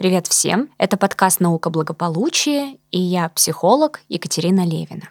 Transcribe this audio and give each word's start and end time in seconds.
Привет 0.00 0.28
всем! 0.28 0.70
Это 0.78 0.96
подкаст 0.96 1.40
«Наука 1.40 1.68
благополучия» 1.68 2.78
и 2.90 2.98
я 2.98 3.28
психолог 3.28 4.00
Екатерина 4.08 4.64
Левина. 4.64 5.10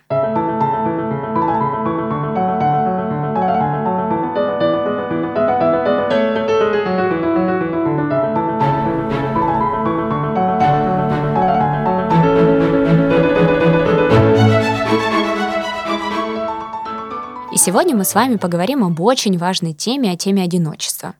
Сегодня 17.59 17.95
мы 17.95 18.05
с 18.05 18.15
вами 18.15 18.37
поговорим 18.37 18.83
об 18.83 18.99
очень 19.01 19.37
важной 19.37 19.73
теме, 19.73 20.11
о 20.11 20.15
теме 20.15 20.43
одиночества. 20.43 21.13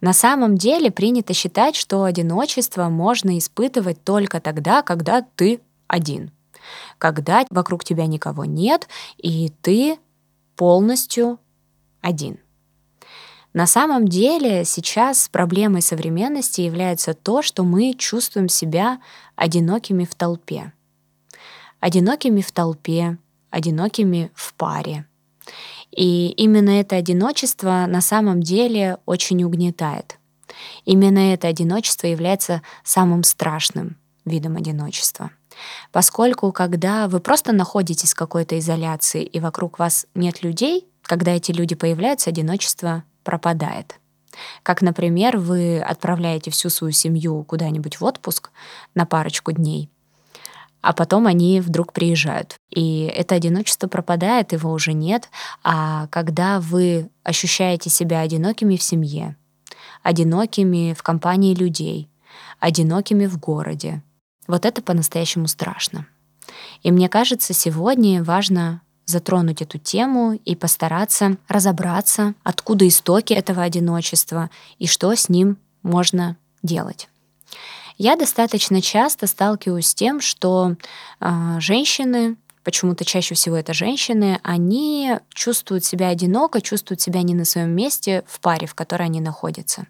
На 0.00 0.12
самом 0.12 0.56
деле 0.56 0.90
принято 0.90 1.32
считать, 1.32 1.74
что 1.74 2.04
одиночество 2.04 2.88
можно 2.88 3.36
испытывать 3.38 4.04
только 4.04 4.40
тогда, 4.40 4.82
когда 4.82 5.22
ты 5.22 5.60
один. 5.88 6.30
Когда 6.98 7.46
вокруг 7.50 7.82
тебя 7.82 8.06
никого 8.06 8.44
нет, 8.44 8.88
и 9.16 9.52
ты 9.62 9.98
полностью 10.54 11.38
один. 12.02 12.38
На 13.54 13.66
самом 13.66 14.06
деле 14.06 14.66
сейчас 14.66 15.30
проблемой 15.30 15.80
современности 15.80 16.60
является 16.60 17.14
то, 17.14 17.40
что 17.40 17.64
мы 17.64 17.94
чувствуем 17.94 18.50
себя 18.50 19.00
одинокими 19.34 20.04
в 20.04 20.14
толпе. 20.14 20.72
Одинокими 21.80 22.42
в 22.42 22.52
толпе, 22.52 23.16
одинокими 23.50 24.30
в 24.34 24.52
паре. 24.54 25.06
И 25.96 26.28
именно 26.36 26.70
это 26.70 26.96
одиночество 26.96 27.86
на 27.88 28.00
самом 28.00 28.42
деле 28.42 28.98
очень 29.06 29.42
угнетает. 29.42 30.18
Именно 30.84 31.32
это 31.32 31.48
одиночество 31.48 32.06
является 32.06 32.62
самым 32.84 33.24
страшным 33.24 33.96
видом 34.24 34.56
одиночества. 34.56 35.30
Поскольку 35.92 36.52
когда 36.52 37.08
вы 37.08 37.20
просто 37.20 37.52
находитесь 37.52 38.12
в 38.12 38.16
какой-то 38.16 38.58
изоляции 38.58 39.24
и 39.24 39.40
вокруг 39.40 39.78
вас 39.78 40.06
нет 40.14 40.42
людей, 40.42 40.86
когда 41.02 41.32
эти 41.32 41.52
люди 41.52 41.74
появляются, 41.74 42.30
одиночество 42.30 43.04
пропадает. 43.24 43.98
Как, 44.62 44.82
например, 44.82 45.38
вы 45.38 45.80
отправляете 45.80 46.50
всю 46.50 46.68
свою 46.68 46.92
семью 46.92 47.42
куда-нибудь 47.44 48.00
в 48.00 48.04
отпуск 48.04 48.50
на 48.94 49.06
парочку 49.06 49.52
дней, 49.52 49.88
а 50.86 50.92
потом 50.92 51.26
они 51.26 51.60
вдруг 51.60 51.92
приезжают. 51.92 52.60
И 52.70 53.10
это 53.12 53.34
одиночество 53.34 53.88
пропадает, 53.88 54.52
его 54.52 54.70
уже 54.70 54.92
нет. 54.92 55.28
А 55.64 56.06
когда 56.12 56.60
вы 56.60 57.10
ощущаете 57.24 57.90
себя 57.90 58.20
одинокими 58.20 58.76
в 58.76 58.82
семье, 58.84 59.36
одинокими 60.04 60.94
в 60.96 61.02
компании 61.02 61.56
людей, 61.56 62.08
одинокими 62.60 63.26
в 63.26 63.36
городе, 63.40 64.04
вот 64.46 64.64
это 64.64 64.80
по-настоящему 64.80 65.48
страшно. 65.48 66.06
И 66.84 66.92
мне 66.92 67.08
кажется, 67.08 67.52
сегодня 67.52 68.22
важно 68.22 68.80
затронуть 69.06 69.62
эту 69.62 69.78
тему 69.78 70.34
и 70.44 70.54
постараться 70.54 71.36
разобраться, 71.48 72.34
откуда 72.44 72.86
истоки 72.86 73.32
этого 73.32 73.64
одиночества 73.64 74.50
и 74.78 74.86
что 74.86 75.12
с 75.12 75.28
ним 75.28 75.58
можно 75.82 76.36
делать. 76.62 77.08
Я 77.98 78.16
достаточно 78.16 78.82
часто 78.82 79.26
сталкиваюсь 79.26 79.88
с 79.88 79.94
тем, 79.94 80.20
что 80.20 80.76
э, 81.20 81.56
женщины, 81.60 82.36
почему-то 82.62 83.04
чаще 83.04 83.34
всего 83.34 83.56
это 83.56 83.72
женщины, 83.72 84.38
они 84.42 85.18
чувствуют 85.32 85.84
себя 85.84 86.08
одиноко, 86.08 86.60
чувствуют 86.60 87.00
себя 87.00 87.22
не 87.22 87.34
на 87.34 87.44
своем 87.44 87.70
месте 87.70 88.22
в 88.26 88.40
паре, 88.40 88.66
в 88.66 88.74
которой 88.74 89.04
они 89.04 89.20
находятся. 89.20 89.86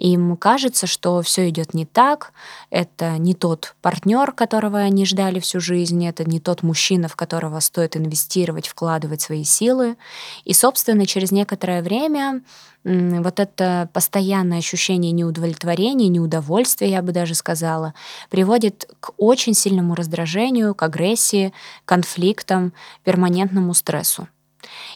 Им 0.00 0.38
кажется, 0.38 0.86
что 0.86 1.20
все 1.20 1.50
идет 1.50 1.74
не 1.74 1.84
так, 1.84 2.32
это 2.70 3.18
не 3.18 3.34
тот 3.34 3.74
партнер, 3.82 4.32
которого 4.32 4.78
они 4.78 5.04
ждали 5.04 5.40
всю 5.40 5.60
жизнь, 5.60 6.02
это 6.06 6.24
не 6.24 6.40
тот 6.40 6.62
мужчина, 6.62 7.06
в 7.06 7.16
которого 7.16 7.60
стоит 7.60 7.98
инвестировать, 7.98 8.66
вкладывать 8.66 9.20
свои 9.20 9.44
силы. 9.44 9.98
И, 10.46 10.54
собственно, 10.54 11.04
через 11.04 11.32
некоторое 11.32 11.82
время 11.82 12.42
вот 12.82 13.40
это 13.40 13.90
постоянное 13.92 14.56
ощущение 14.56 15.12
неудовлетворения, 15.12 16.08
неудовольствия, 16.08 16.88
я 16.88 17.02
бы 17.02 17.12
даже 17.12 17.34
сказала, 17.34 17.92
приводит 18.30 18.90
к 19.00 19.12
очень 19.18 19.52
сильному 19.52 19.94
раздражению, 19.94 20.74
к 20.74 20.82
агрессии, 20.82 21.52
конфликтам, 21.84 22.72
перманентному 23.04 23.74
стрессу. 23.74 24.28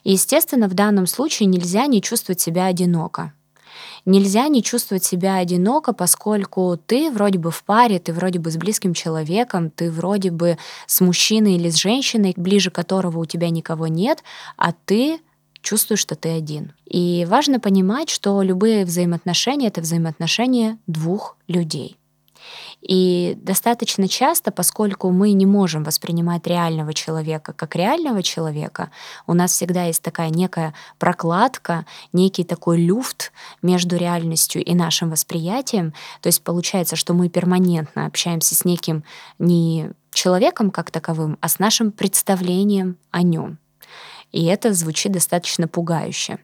И, 0.02 0.12
естественно, 0.12 0.66
в 0.66 0.72
данном 0.72 1.06
случае 1.06 1.46
нельзя 1.46 1.84
не 1.88 2.00
чувствовать 2.00 2.40
себя 2.40 2.64
одиноко. 2.64 3.34
Нельзя 4.04 4.48
не 4.48 4.62
чувствовать 4.62 5.04
себя 5.04 5.36
одиноко, 5.36 5.94
поскольку 5.94 6.78
ты 6.86 7.10
вроде 7.10 7.38
бы 7.38 7.50
в 7.50 7.64
паре, 7.64 7.98
ты 7.98 8.12
вроде 8.12 8.38
бы 8.38 8.50
с 8.50 8.56
близким 8.56 8.92
человеком, 8.92 9.70
ты 9.70 9.90
вроде 9.90 10.30
бы 10.30 10.58
с 10.86 11.00
мужчиной 11.00 11.54
или 11.54 11.70
с 11.70 11.76
женщиной, 11.76 12.34
ближе 12.36 12.70
которого 12.70 13.18
у 13.20 13.24
тебя 13.24 13.48
никого 13.48 13.86
нет, 13.86 14.22
а 14.56 14.72
ты 14.72 15.20
чувствуешь, 15.62 16.00
что 16.00 16.14
ты 16.14 16.28
один. 16.28 16.72
И 16.84 17.26
важно 17.28 17.58
понимать, 17.58 18.10
что 18.10 18.42
любые 18.42 18.84
взаимоотношения— 18.84 19.68
это 19.68 19.80
взаимоотношения 19.80 20.78
двух 20.86 21.36
людей. 21.48 21.96
И 22.86 23.38
достаточно 23.40 24.08
часто, 24.08 24.50
поскольку 24.50 25.10
мы 25.10 25.32
не 25.32 25.46
можем 25.46 25.84
воспринимать 25.84 26.46
реального 26.46 26.92
человека 26.92 27.54
как 27.54 27.76
реального 27.76 28.22
человека, 28.22 28.90
у 29.26 29.32
нас 29.32 29.52
всегда 29.52 29.84
есть 29.84 30.02
такая 30.02 30.28
некая 30.28 30.74
прокладка, 30.98 31.86
некий 32.12 32.44
такой 32.44 32.78
люфт 32.82 33.32
между 33.62 33.96
реальностью 33.96 34.62
и 34.62 34.74
нашим 34.74 35.10
восприятием. 35.10 35.94
То 36.20 36.26
есть 36.26 36.42
получается, 36.42 36.94
что 36.94 37.14
мы 37.14 37.30
перманентно 37.30 38.04
общаемся 38.04 38.54
с 38.54 38.66
неким 38.66 39.02
не 39.38 39.90
человеком 40.12 40.70
как 40.70 40.90
таковым, 40.90 41.38
а 41.40 41.48
с 41.48 41.58
нашим 41.58 41.90
представлением 41.90 42.98
о 43.10 43.22
нем. 43.22 43.58
И 44.34 44.46
это 44.46 44.74
звучит 44.74 45.12
достаточно 45.12 45.68
пугающе, 45.68 46.38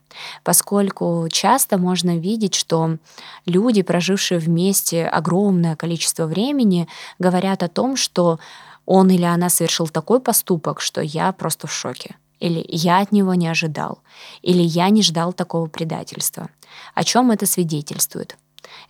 поскольку 0.45 1.27
часто 1.29 1.77
можно 1.77 2.19
видеть, 2.19 2.55
что 2.55 2.99
люди, 3.47 3.83
прожившие 3.83 4.39
вместе 4.39 5.07
огромное 5.07 5.75
количество 5.75 6.27
времени, 6.27 6.87
говорят 7.19 7.65
о 7.65 7.69
том, 7.69 7.97
что 7.97 8.39
он 8.87 9.11
или 9.11 9.25
она 9.25 9.49
совершил 9.49 9.89
такой 9.89 10.21
поступок, 10.21 10.81
что 10.81 11.01
я 11.01 11.33
просто 11.33 11.67
в 11.67 11.73
шоке. 11.73 12.15
Или 12.39 12.65
я 12.69 13.01
от 13.01 13.11
него 13.11 13.35
не 13.35 13.49
ожидал. 13.49 13.99
Или 14.41 14.63
я 14.63 14.89
не 14.91 15.03
ждал 15.03 15.33
такого 15.33 15.67
предательства. 15.67 16.49
О 16.95 17.03
чем 17.03 17.33
это 17.33 17.45
свидетельствует? 17.45 18.37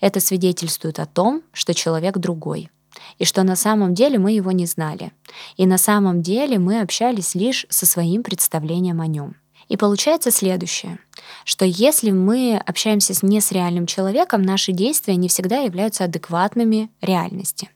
Это 0.00 0.20
свидетельствует 0.20 0.98
о 0.98 1.06
том, 1.06 1.42
что 1.54 1.72
человек 1.72 2.18
другой— 2.18 2.70
и 3.18 3.24
что 3.24 3.42
на 3.42 3.56
самом 3.56 3.94
деле 3.94 4.18
мы 4.18 4.32
его 4.32 4.52
не 4.52 4.66
знали. 4.66 5.12
И 5.56 5.66
на 5.66 5.78
самом 5.78 6.22
деле 6.22 6.58
мы 6.58 6.80
общались 6.80 7.34
лишь 7.34 7.66
со 7.68 7.86
своим 7.86 8.22
представлением 8.22 9.00
о 9.00 9.06
нем. 9.06 9.36
И 9.68 9.76
получается 9.76 10.32
следующее, 10.32 10.98
что 11.44 11.64
если 11.64 12.10
мы 12.10 12.60
общаемся 12.66 13.14
не 13.24 13.40
с 13.40 13.52
реальным 13.52 13.86
человеком, 13.86 14.42
наши 14.42 14.72
действия 14.72 15.14
не 15.14 15.28
всегда 15.28 15.58
являются 15.58 16.04
адекватными 16.04 16.90
реальности. 17.00 17.70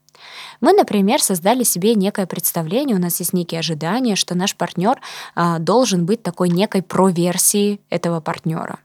Мы, 0.60 0.72
например, 0.72 1.22
создали 1.22 1.62
себе 1.62 1.94
некое 1.94 2.26
представление, 2.26 2.96
у 2.96 3.00
нас 3.00 3.18
есть 3.20 3.32
некие 3.32 3.60
ожидания, 3.60 4.16
что 4.16 4.34
наш 4.34 4.56
партнер 4.56 5.00
а, 5.34 5.58
должен 5.58 6.06
быть 6.06 6.22
такой 6.22 6.48
некой 6.48 6.82
проверсией 6.82 7.80
этого 7.90 8.20
партнера. 8.20 8.78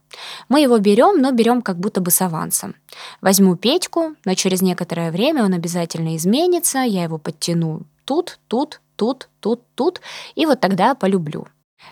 Мы 0.50 0.62
его 0.62 0.78
берем, 0.80 1.22
но 1.22 1.32
берем 1.32 1.62
как 1.62 1.78
будто 1.78 2.02
бы 2.02 2.12
с 2.12 2.22
авансом. 2.22 2.76
Возьму 3.22 3.56
Петьку, 3.56 4.16
но 4.26 4.34
через 4.34 4.62
некоторое 4.62 5.12
время 5.12 5.44
он 5.44 5.54
обязательно 5.54 6.16
изменится, 6.16 6.80
я 6.80 7.04
его 7.04 7.18
подтяну 7.18 7.84
тут, 8.10 8.40
тут, 8.48 8.82
тут, 8.96 9.30
тут, 9.40 9.62
тут, 9.76 10.02
и 10.34 10.48
вот 10.48 10.60
тогда 10.60 10.96
полюблю. 10.96 11.48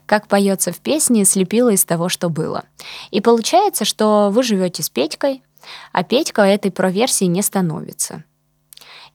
Как 0.08 0.28
поется 0.28 0.72
в 0.72 0.80
песне, 0.80 1.26
слепила 1.26 1.70
из 1.70 1.86
того, 1.86 2.10
что 2.10 2.30
было. 2.30 2.64
И 3.12 3.22
получается, 3.22 3.86
что 3.86 4.30
вы 4.32 4.42
живете 4.42 4.82
с 4.82 4.90
Петькой, 4.90 5.44
а 5.92 6.04
Петька 6.04 6.42
этой 6.42 6.72
проверсии 6.72 7.26
не 7.26 7.44
становится. 7.44 8.24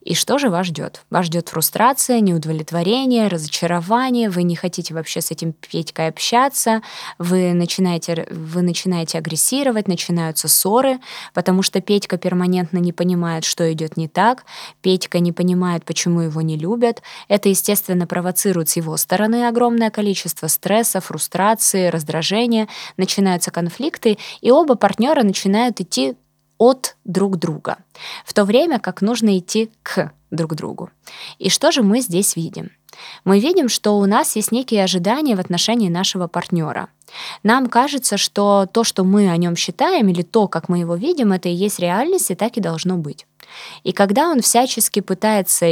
И 0.05 0.15
что 0.15 0.39
же 0.39 0.51
вас 0.51 0.67
ждет? 0.67 1.03
Вас 1.11 1.27
ждет 1.27 1.49
фрустрация, 1.49 2.21
неудовлетворение, 2.21 3.29
разочарование, 3.29 4.31
вы 4.31 4.43
не 4.43 4.57
хотите 4.57 4.95
вообще 4.95 5.21
с 5.21 5.31
этим 5.31 5.53
Петькой 5.53 6.09
общаться, 6.09 6.83
вы 7.19 7.53
начинаете, 7.53 8.27
вы 8.31 8.63
начинаете 8.63 9.19
агрессировать, 9.19 9.87
начинаются 9.87 10.49
ссоры, 10.49 10.99
потому 11.35 11.63
что 11.63 11.81
Петька 11.81 12.19
перманентно 12.19 12.79
не 12.79 12.93
понимает, 12.93 13.45
что 13.45 13.73
идет 13.73 13.97
не 13.97 14.09
так, 14.09 14.45
Петька 14.81 15.21
не 15.21 15.31
понимает, 15.31 15.85
почему 15.85 16.21
его 16.23 16.43
не 16.43 16.57
любят. 16.57 17.03
Это, 17.29 17.49
естественно, 17.49 18.07
провоцирует 18.07 18.69
с 18.71 18.77
его 18.77 18.97
стороны 18.97 19.47
огромное 19.47 19.91
количество 19.91 20.49
стресса, 20.49 21.01
фрустрации, 21.01 21.89
раздражения, 21.89 22.67
начинаются 22.97 23.53
конфликты, 23.53 24.19
и 24.41 24.51
оба 24.51 24.75
партнера 24.75 25.23
начинают 25.23 25.81
идти 25.81 26.17
от 26.63 26.97
друг 27.05 27.39
друга, 27.39 27.79
в 28.25 28.33
то 28.33 28.45
время 28.45 28.79
как 28.79 29.03
нужно 29.03 29.37
идти 29.37 29.69
к 29.83 30.13
друг 30.31 30.55
другу. 30.55 30.91
И 31.39 31.51
что 31.51 31.73
же 31.73 31.83
мы 31.83 32.01
здесь 32.01 32.37
видим? 32.37 32.71
Мы 33.25 33.41
видим, 33.41 33.69
что 33.69 33.99
у 33.99 34.07
нас 34.07 34.37
есть 34.37 34.53
некие 34.53 34.85
ожидания 34.85 35.35
в 35.35 35.41
отношении 35.41 35.89
нашего 35.89 36.29
партнера. 36.29 36.89
Нам 37.43 37.69
кажется, 37.69 38.17
что 38.17 38.69
то, 38.73 38.85
что 38.85 39.03
мы 39.03 39.29
о 39.29 39.37
нем 39.37 39.57
считаем, 39.57 40.09
или 40.09 40.23
то, 40.23 40.47
как 40.47 40.69
мы 40.69 40.79
его 40.79 40.95
видим, 40.95 41.33
это 41.33 41.49
и 41.49 41.53
есть 41.53 41.81
реальность, 41.81 42.31
и 42.31 42.37
так 42.37 42.57
и 42.57 42.61
должно 42.61 42.97
быть. 42.97 43.27
И 43.83 43.91
когда 43.91 44.29
он 44.29 44.41
всячески 44.41 45.01
пытается 45.01 45.67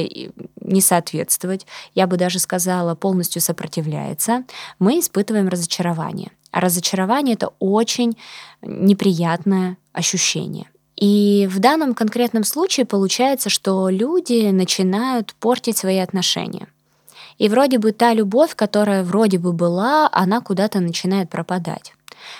не 0.60 0.81
соответствовать, 0.81 1.66
я 1.94 2.08
бы 2.08 2.16
даже 2.16 2.40
сказала, 2.40 2.96
полностью 2.96 3.40
сопротивляется, 3.40 4.44
мы 4.81 4.98
испытываем 4.98 5.48
разочарование. 5.48 6.32
А 6.50 6.60
разочарование— 6.60 7.34
это 7.36 7.52
очень 7.60 8.16
неприятное 8.60 9.76
ощущение. 9.93 10.66
И 11.00 11.49
в 11.50 11.58
данном 11.58 11.94
конкретном 11.94 12.44
случае 12.44 12.87
получается, 12.87 13.49
что 13.49 13.88
люди 13.88 14.50
начинают 14.50 15.35
портить 15.35 15.79
свои 15.79 15.99
отношения. 15.99 16.69
И 17.38 17.49
вроде 17.49 17.79
бы 17.79 17.93
та 17.93 18.12
любовь, 18.12 18.55
которая 18.55 19.02
вроде 19.02 19.38
бы 19.38 19.52
была, 19.52 20.08
она 20.12 20.41
куда-то 20.41 20.81
начинает 20.81 21.31
пропадать 21.31 21.94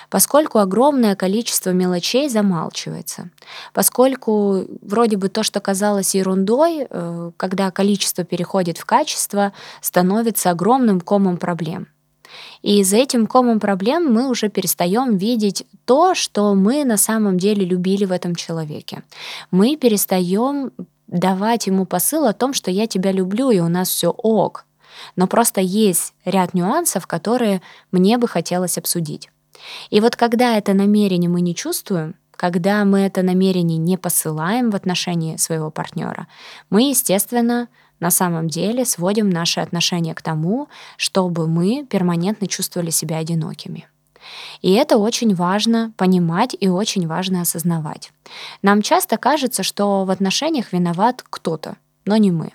поскольку 0.09 0.59
огромное 0.59 1.15
количество 1.15 1.71
мелочей 1.71 2.29
замалчивается, 2.29 3.29
поскольку 3.73 4.65
вроде 4.81 5.17
бы 5.17 5.29
то, 5.29 5.43
что 5.43 5.59
казалось 5.59 6.15
ерундой, 6.15 6.87
э, 6.89 7.31
когда 7.37 7.71
количество 7.71 8.23
переходит 8.23 8.77
в 8.77 8.85
качество, 8.85 9.53
становится 9.81 10.51
огромным 10.51 11.01
комом 11.01 11.37
проблем. 11.37 11.87
И 12.61 12.83
за 12.83 12.97
этим 12.97 13.27
комом 13.27 13.59
проблем 13.59 14.13
мы 14.13 14.29
уже 14.29 14.49
перестаем 14.49 15.17
видеть 15.17 15.65
то, 15.85 16.13
что 16.15 16.53
мы 16.53 16.85
на 16.85 16.97
самом 16.97 17.37
деле 17.37 17.65
любили 17.65 18.05
в 18.05 18.11
этом 18.11 18.35
человеке. 18.35 19.03
Мы 19.49 19.75
перестаем 19.75 20.71
давать 21.07 21.67
ему 21.67 21.85
посыл 21.85 22.25
о 22.25 22.33
том, 22.33 22.53
что 22.53 22.71
я 22.71 22.87
тебя 22.87 23.11
люблю, 23.11 23.51
и 23.51 23.59
у 23.59 23.67
нас 23.67 23.89
все 23.89 24.09
ок. 24.09 24.65
Но 25.15 25.27
просто 25.27 25.61
есть 25.61 26.13
ряд 26.25 26.53
нюансов, 26.53 27.07
которые 27.07 27.61
мне 27.91 28.17
бы 28.17 28.27
хотелось 28.27 28.77
обсудить. 28.77 29.29
И 29.89 29.99
вот 29.99 30.15
когда 30.15 30.57
это 30.57 30.73
намерение 30.73 31.29
мы 31.29 31.41
не 31.41 31.55
чувствуем, 31.55 32.15
когда 32.31 32.83
мы 32.85 33.01
это 33.01 33.21
намерение 33.21 33.77
не 33.77 33.97
посылаем 33.97 34.71
в 34.71 34.75
отношении 34.75 35.37
своего 35.37 35.69
партнера, 35.69 36.27
мы, 36.69 36.89
естественно, 36.89 37.67
на 38.01 38.11
самом 38.11 38.49
деле 38.49 38.83
сводим 38.83 39.29
наши 39.29 39.61
отношения 39.61 40.13
к 40.13 40.21
тому, 40.21 40.67
чтобы 40.97 41.47
мы 41.47 41.85
перманентно 41.89 42.47
чувствовали 42.47 42.89
себя 42.89 43.17
одинокими. 43.17 43.87
И 44.61 44.73
это 44.73 44.97
очень 44.97 45.33
важно 45.33 45.93
понимать 45.97 46.55
и 46.59 46.67
очень 46.67 47.07
важно 47.07 47.41
осознавать. 47.41 48.11
Нам 48.61 48.81
часто 48.81 49.17
кажется, 49.17 49.63
что 49.63 50.03
в 50.03 50.11
отношениях 50.11 50.73
виноват 50.73 51.23
кто-то, 51.27 51.77
но 52.05 52.17
не 52.17 52.31
мы. 52.31 52.51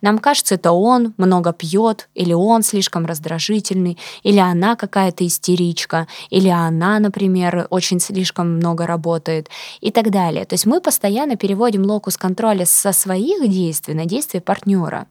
Нам 0.00 0.18
кажется, 0.18 0.54
это 0.54 0.72
он 0.72 1.14
много 1.16 1.52
пьет, 1.52 2.08
или 2.14 2.32
он 2.32 2.62
слишком 2.62 3.06
раздражительный, 3.06 3.98
или 4.22 4.38
она 4.38 4.76
какая-то 4.76 5.26
истеричка, 5.26 6.06
или 6.30 6.48
она, 6.48 6.98
например, 6.98 7.66
очень 7.70 8.00
слишком 8.00 8.56
много 8.56 8.86
работает 8.86 9.48
и 9.80 9.90
так 9.90 10.10
далее. 10.10 10.44
То 10.44 10.54
есть 10.54 10.66
мы 10.66 10.80
постоянно 10.80 11.36
переводим 11.36 11.82
локус 11.84 12.16
контроля 12.16 12.64
со 12.66 12.92
своих 12.92 13.48
действий 13.48 13.94
на 13.94 14.06
действия 14.06 14.40
партнера. 14.40 15.06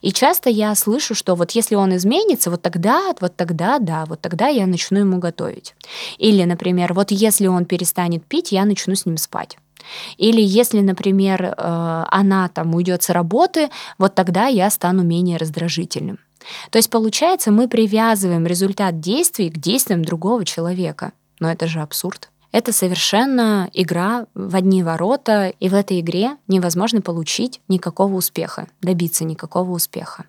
И 0.00 0.12
часто 0.12 0.50
я 0.50 0.74
слышу, 0.74 1.14
что 1.14 1.34
вот 1.34 1.52
если 1.52 1.74
он 1.74 1.96
изменится, 1.96 2.50
вот 2.50 2.62
тогда, 2.62 3.14
вот 3.20 3.36
тогда, 3.36 3.78
да, 3.78 4.04
вот 4.06 4.20
тогда 4.20 4.48
я 4.48 4.66
начну 4.66 5.00
ему 5.00 5.18
готовить. 5.18 5.74
Или, 6.18 6.44
например, 6.44 6.92
вот 6.94 7.10
если 7.10 7.46
он 7.46 7.64
перестанет 7.64 8.24
пить, 8.24 8.52
я 8.52 8.64
начну 8.64 8.94
с 8.94 9.06
ним 9.06 9.16
спать. 9.16 9.56
Или 10.16 10.40
если, 10.40 10.80
например, 10.80 11.42
э, 11.44 12.04
она 12.10 12.48
там 12.48 12.74
уйдет 12.74 13.02
с 13.02 13.10
работы, 13.10 13.70
вот 13.98 14.14
тогда 14.14 14.46
я 14.46 14.70
стану 14.70 15.02
менее 15.02 15.36
раздражительным. 15.36 16.18
То 16.70 16.78
есть 16.78 16.90
получается, 16.90 17.50
мы 17.50 17.68
привязываем 17.68 18.46
результат 18.46 19.00
действий 19.00 19.50
к 19.50 19.58
действиям 19.58 20.04
другого 20.04 20.44
человека. 20.44 21.12
Но 21.40 21.50
это 21.50 21.66
же 21.66 21.80
абсурд. 21.80 22.30
Это 22.52 22.70
совершенно 22.72 23.70
игра 23.72 24.26
в 24.34 24.54
одни 24.54 24.82
ворота, 24.82 25.54
и 25.58 25.68
в 25.70 25.74
этой 25.74 26.00
игре 26.00 26.36
невозможно 26.48 27.00
получить 27.00 27.62
никакого 27.66 28.14
успеха, 28.14 28.68
добиться 28.82 29.24
никакого 29.24 29.70
успеха. 29.70 30.26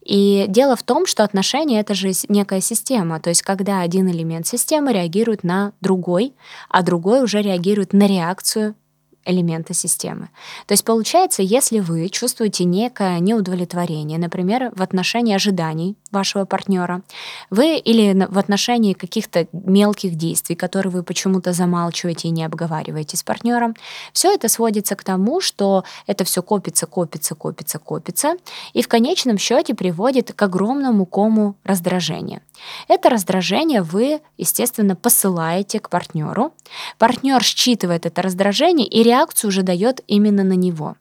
И 0.00 0.46
дело 0.48 0.74
в 0.74 0.82
том, 0.82 1.06
что 1.06 1.22
отношения— 1.22 1.80
это 1.82 1.92
же 1.92 2.12
некая 2.28 2.62
система, 2.62 3.20
то 3.20 3.28
есть 3.28 3.42
когда 3.42 3.80
один 3.80 4.08
элемент 4.08 4.46
системы 4.46 4.92
реагирует 4.92 5.44
на 5.44 5.72
другой, 5.82 6.32
а 6.70 6.82
другой 6.82 7.22
уже 7.22 7.42
реагирует 7.42 7.92
на 7.92 8.06
реакцию 8.06 8.74
элемента 9.24 9.74
системы. 9.74 10.30
То 10.66 10.72
есть 10.72 10.84
получается, 10.84 11.42
если 11.42 11.80
вы 11.80 12.08
чувствуете 12.08 12.64
некое 12.64 13.18
неудовлетворение, 13.20 14.18
например, 14.18 14.72
в 14.74 14.82
отношении 14.82 15.34
ожиданий 15.34 15.96
вашего 16.10 16.44
партнера, 16.44 17.02
вы 17.50 17.76
или 17.76 18.26
в 18.28 18.38
отношении 18.38 18.94
каких-то 18.94 19.46
мелких 19.52 20.14
действий, 20.14 20.56
которые 20.56 20.92
вы 20.92 21.02
почему-то 21.02 21.52
замалчиваете 21.52 22.28
и 22.28 22.32
не 22.32 22.44
обговариваете 22.44 23.16
с 23.16 23.22
партнером, 23.22 23.76
все 24.12 24.32
это 24.32 24.48
сводится 24.48 24.96
к 24.96 25.04
тому, 25.04 25.40
что 25.40 25.84
это 26.06 26.24
все 26.24 26.42
копится, 26.42 26.86
копится, 26.86 27.34
копится, 27.34 27.78
копится, 27.78 28.34
и 28.72 28.82
в 28.82 28.88
конечном 28.88 29.38
счете 29.38 29.74
приводит 29.74 30.32
к 30.32 30.42
огромному 30.42 31.06
кому 31.06 31.56
раздражения. 31.64 32.42
Это 32.88 33.08
раздражение 33.08 33.82
вы, 33.82 34.20
естественно, 34.36 34.96
посылаете 34.96 35.80
к 35.80 35.88
партнеру. 35.88 36.52
Партнер 36.98 37.42
считывает 37.42 38.06
это 38.06 38.22
раздражение 38.22 38.86
и 38.86 39.02
реакцию 39.20 39.48
уже 39.48 39.62
дает 39.62 40.00
именно 40.06 40.44
на 40.44 40.54
него. 40.54 40.96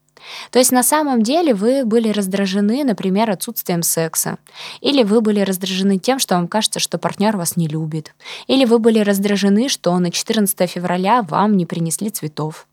То 0.51 0.59
есть 0.59 0.73
на 0.73 0.83
самом 0.83 1.21
деле 1.21 1.53
вы 1.53 1.85
были 1.85 2.09
раздражены, 2.09 2.83
например, 2.83 3.31
отсутствием 3.31 3.81
секса, 3.83 4.37
или 4.81 5.03
вы 5.03 5.21
были 5.21 5.39
раздражены 5.39 5.97
тем, 5.97 6.19
что 6.19 6.35
вам 6.35 6.49
кажется, 6.49 6.79
что 6.79 6.97
партнер 6.97 7.37
вас 7.37 7.55
не 7.55 7.67
любит, 7.67 8.13
или 8.47 8.65
вы 8.65 8.79
были 8.79 8.99
раздражены, 8.99 9.69
что 9.69 9.97
на 9.97 10.11
14 10.11 10.69
февраля 10.69 11.21
вам 11.21 11.55
не 11.55 11.65
принесли 11.65 12.09
цветов. 12.09 12.67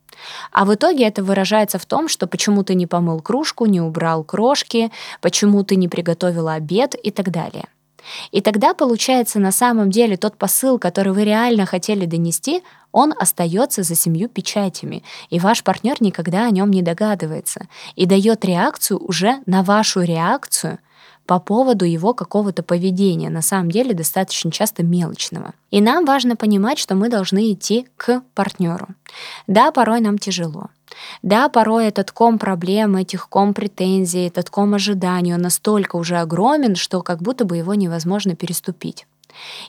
А 0.50 0.64
в 0.64 0.74
итоге 0.74 1.04
это 1.04 1.22
выражается 1.22 1.78
в 1.78 1.86
том, 1.86 2.08
что 2.08 2.26
почему 2.26 2.64
ты 2.64 2.74
не 2.74 2.86
помыл 2.86 3.20
кружку, 3.20 3.66
не 3.66 3.80
убрал 3.80 4.24
крошки, 4.24 4.90
почему 5.20 5.62
ты 5.62 5.76
не 5.76 5.88
приготовила 5.88 6.54
обед 6.54 6.96
и 7.00 7.10
так 7.12 7.30
далее. 7.30 7.66
И 8.30 8.40
тогда 8.40 8.74
получается 8.74 9.38
на 9.38 9.52
самом 9.52 9.90
деле 9.90 10.16
тот 10.16 10.36
посыл, 10.36 10.78
который 10.78 11.12
вы 11.12 11.24
реально 11.24 11.66
хотели 11.66 12.06
донести, 12.06 12.62
он 12.96 13.12
остается 13.20 13.82
за 13.82 13.94
семью 13.94 14.26
печатями, 14.30 15.02
и 15.28 15.38
ваш 15.38 15.62
партнер 15.62 15.96
никогда 16.00 16.46
о 16.46 16.50
нем 16.50 16.70
не 16.70 16.80
догадывается 16.80 17.66
и 17.94 18.06
дает 18.06 18.46
реакцию 18.46 19.06
уже 19.06 19.42
на 19.44 19.62
вашу 19.62 20.00
реакцию 20.00 20.78
по 21.26 21.38
поводу 21.38 21.84
его 21.84 22.14
какого-то 22.14 22.62
поведения, 22.62 23.28
на 23.28 23.42
самом 23.42 23.70
деле 23.70 23.92
достаточно 23.92 24.50
часто 24.50 24.82
мелочного. 24.82 25.52
И 25.70 25.82
нам 25.82 26.06
важно 26.06 26.36
понимать, 26.36 26.78
что 26.78 26.94
мы 26.94 27.10
должны 27.10 27.52
идти 27.52 27.86
к 27.98 28.22
партнеру. 28.34 28.88
Да, 29.46 29.72
порой 29.72 30.00
нам 30.00 30.16
тяжело. 30.16 30.68
Да, 31.20 31.50
порой 31.50 31.88
этот 31.88 32.12
ком 32.12 32.38
проблем, 32.38 32.96
этих 32.96 33.28
ком 33.28 33.52
претензий, 33.52 34.26
этот 34.26 34.48
ком 34.48 34.72
ожиданий, 34.72 35.34
он 35.34 35.42
настолько 35.42 35.96
уже 35.96 36.16
огромен, 36.16 36.76
что 36.76 37.02
как 37.02 37.20
будто 37.20 37.44
бы 37.44 37.58
его 37.58 37.74
невозможно 37.74 38.34
переступить. 38.34 39.06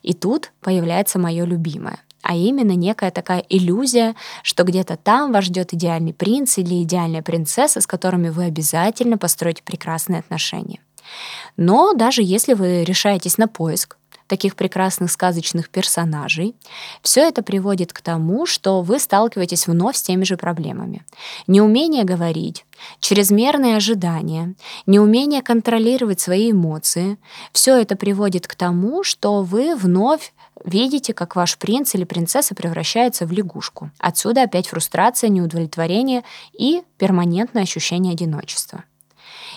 И 0.02 0.14
тут 0.14 0.54
появляется 0.62 1.20
мое 1.20 1.44
любимое 1.44 2.00
а 2.28 2.36
именно 2.36 2.74
некая 2.74 3.10
такая 3.10 3.40
иллюзия, 3.48 4.14
что 4.44 4.66
где-то 4.66 4.98
там 4.98 5.32
вас 5.32 5.46
ждет 5.46 5.74
идеальный 5.74 6.14
принц 6.14 6.58
или 6.58 6.84
идеальная 6.84 7.22
принцесса, 7.22 7.80
с 7.80 7.88
которыми 7.88 8.28
вы 8.28 8.44
обязательно 8.44 9.18
построите 9.18 9.64
прекрасные 9.64 10.20
отношения. 10.20 10.82
Но 11.56 11.94
даже 11.94 12.22
если 12.22 12.54
вы 12.54 12.84
решаетесь 12.84 13.38
на 13.38 13.48
поиск 13.48 13.96
таких 14.28 14.58
прекрасных 14.58 15.10
сказочных 15.10 15.70
персонажей, 15.70 16.54
все 17.02 17.22
это 17.22 17.44
приводит 17.44 17.94
к 17.94 18.02
тому, 18.02 18.46
что 18.46 18.82
вы 18.82 19.00
сталкиваетесь 19.00 19.68
вновь 19.68 19.96
с 19.96 20.02
теми 20.02 20.26
же 20.26 20.36
проблемами. 20.36 21.06
Неумение 21.48 22.04
говорить, 22.04 22.66
чрезмерные 23.00 23.78
ожидания, 23.78 24.56
неумение 24.86 25.42
контролировать 25.42 26.20
свои 26.20 26.52
эмоции, 26.52 27.18
все 27.54 27.80
это 27.80 27.96
приводит 27.96 28.48
к 28.48 28.56
тому, 28.56 29.04
что 29.04 29.44
вы 29.44 29.78
вновь 29.78 30.34
видите, 30.64 31.14
как 31.14 31.36
ваш 31.36 31.58
принц 31.58 31.96
или 31.96 32.04
принцесса 32.04 32.56
превращается 32.56 33.26
в 33.26 33.32
лягушку. 33.32 33.92
Отсюда 34.00 34.44
опять 34.44 34.68
фрустрация, 34.68 35.30
неудовлетворение 35.30 36.24
и 36.54 36.82
перманентное 36.98 37.64
ощущение 37.64 38.14
одиночества. 38.14 38.84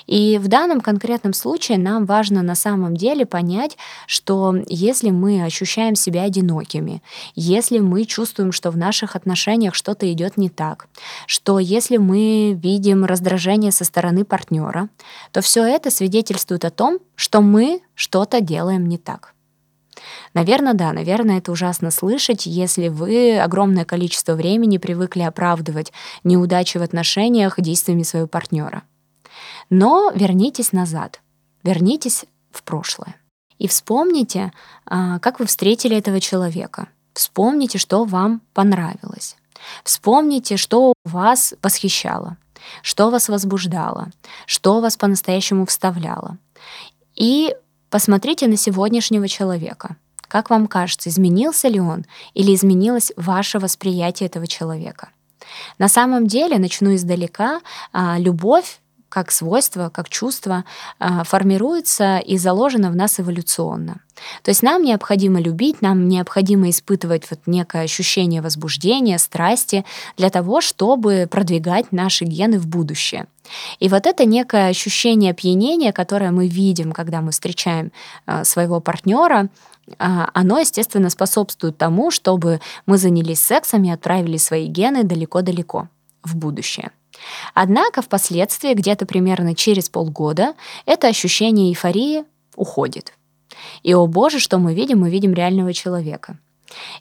И 0.07 0.38
в 0.38 0.49
данном 0.49 0.80
конкретном 0.80 1.33
случае 1.33 1.78
нам 1.78 2.04
важно 2.04 2.42
на 2.42 2.54
самом 2.54 2.97
деле 2.97 3.26
понять, 3.26 3.76
что 4.07 4.54
если 4.66 5.11
мы 5.11 5.45
ощущаем 5.45 5.95
себя 5.95 6.23
одинокими, 6.23 7.02
если 7.35 7.78
мы 7.78 8.04
чувствуем, 8.04 8.52
что 8.52 8.71
в 8.71 8.76
наших 8.76 9.16
отношениях 9.16 9.75
что-то 9.75 10.11
идет 10.12 10.37
не 10.37 10.49
так, 10.49 10.88
что 11.26 11.59
если 11.59 11.97
мы 11.97 12.59
видим 12.61 13.04
раздражение 13.04 13.73
со 13.73 13.85
стороны 13.85 14.25
партнера, 14.25 14.88
то 15.33 15.40
все 15.42 15.64
это 15.64 15.90
свидетельствует 15.90 16.64
о 16.64 16.71
том, 16.71 16.99
что 17.14 17.40
мы 17.40 17.83
что-то 17.95 18.40
делаем 18.40 18.88
не 18.88 18.99
так. 18.99 19.35
Наверное, 20.35 20.75
да, 20.75 20.92
наверное, 20.92 21.38
это 21.38 21.52
ужасно 21.52 21.90
слышать, 21.90 22.47
если 22.47 22.88
вы 22.88 23.38
огромное 23.38 23.85
количество 23.85 24.35
времени 24.35 24.78
привыкли 24.78 25.23
оправдывать 25.23 25.92
неудачи 26.25 26.78
в 26.78 26.83
отношениях 26.83 27.61
действиями 27.61 28.02
своего 28.02 28.28
партнера. 28.28 28.83
Но 29.71 30.11
вернитесь 30.14 30.73
назад, 30.73 31.21
вернитесь 31.62 32.25
в 32.50 32.62
прошлое. 32.62 33.16
И 33.59 33.69
вспомните, 33.69 34.52
а, 34.87 35.19
как 35.19 35.38
вы 35.38 35.47
встретили 35.47 35.97
этого 35.97 36.21
человека. 36.21 36.88
Вспомните, 37.12 37.78
что 37.78 38.04
вам 38.04 38.40
понравилось. 38.54 39.37
Вспомните, 39.85 40.57
что 40.57 40.95
вас 41.04 41.54
восхищало. 41.62 42.37
что 42.83 43.11
вас 43.11 43.28
возбуждало, 43.30 44.11
что 44.47 44.80
вас 44.80 44.97
по-настоящему 44.97 45.64
вставляло. 45.64 46.37
И 47.14 47.54
посмотрите 47.90 48.47
на 48.47 48.56
сегодняшнего 48.56 49.28
человека. 49.28 49.97
Как 50.28 50.49
вам 50.49 50.68
кажется, 50.68 51.09
изменился 51.09 51.68
ли 51.68 51.80
он 51.80 52.06
или 52.35 52.54
изменилось 52.54 53.12
ваше 53.16 53.59
восприятие 53.59 54.28
этого 54.28 54.47
человека? 54.47 55.11
На 55.78 55.88
самом 55.88 56.26
деле, 56.26 56.59
начну 56.59 56.94
издалека, 56.94 57.61
а, 57.92 58.16
любовь 58.18 58.80
как 59.11 59.32
свойство, 59.32 59.90
как 59.92 60.09
чувство 60.09 60.64
а, 60.99 61.25
формируется 61.25 62.18
и 62.18 62.38
заложено 62.38 62.90
в 62.90 62.97
нас 62.97 63.18
эволюционно. 63.18 63.97
То 64.42 64.50
есть 64.50 64.62
нам 64.62 64.85
необходимо 64.85 65.40
любить, 65.40 65.82
нам 65.82 66.09
необходимо 66.09 66.70
испытывать 66.70 67.25
вот 67.28 67.40
некое 67.47 67.82
ощущение 67.82 68.40
возбуждения, 68.40 69.18
страсти 69.18 69.85
для 70.16 70.30
того, 70.30 70.61
чтобы 70.61 71.26
продвигать 71.28 71.90
наши 71.90 72.25
гены 72.25 72.59
в 72.59 72.68
будущее. 72.68 73.26
И 73.78 73.88
вот 73.88 74.07
это 74.07 74.25
некое 74.25 74.69
ощущение 74.69 75.33
опьянения, 75.33 75.92
которое 75.92 76.30
мы 76.30 76.49
видим, 76.49 76.92
когда 76.92 77.21
мы 77.21 77.30
встречаем 77.33 77.92
а, 78.26 78.45
своего 78.45 78.80
партнера, 78.80 79.49
а, 79.99 80.30
оно, 80.35 80.59
естественно, 80.59 81.11
способствует 81.11 81.76
тому, 81.76 82.11
чтобы 82.11 82.61
мы 82.87 82.99
занялись 82.99 83.40
сексом 83.40 83.85
и 83.85 83.90
отправили 83.90 84.37
свои 84.37 84.66
гены 84.66 85.04
далеко-далеко 85.04 85.88
в 86.23 86.37
будущее. 86.37 86.90
Однако 87.54 88.02
впоследствии, 88.02 88.75
где-то 88.75 89.07
примерно 89.07 89.54
через 89.54 89.88
полгода, 89.88 90.54
это 90.87 91.09
ощущение 91.09 91.71
эйфории 91.71 92.25
уходит. 92.57 93.14
И, 93.83 93.95
о 93.95 94.07
боже, 94.07 94.38
что 94.38 94.59
мы 94.59 94.75
видим? 94.75 95.00
Мы 95.00 95.11
видим 95.11 95.35
реального 95.35 95.73
человека. 95.73 96.38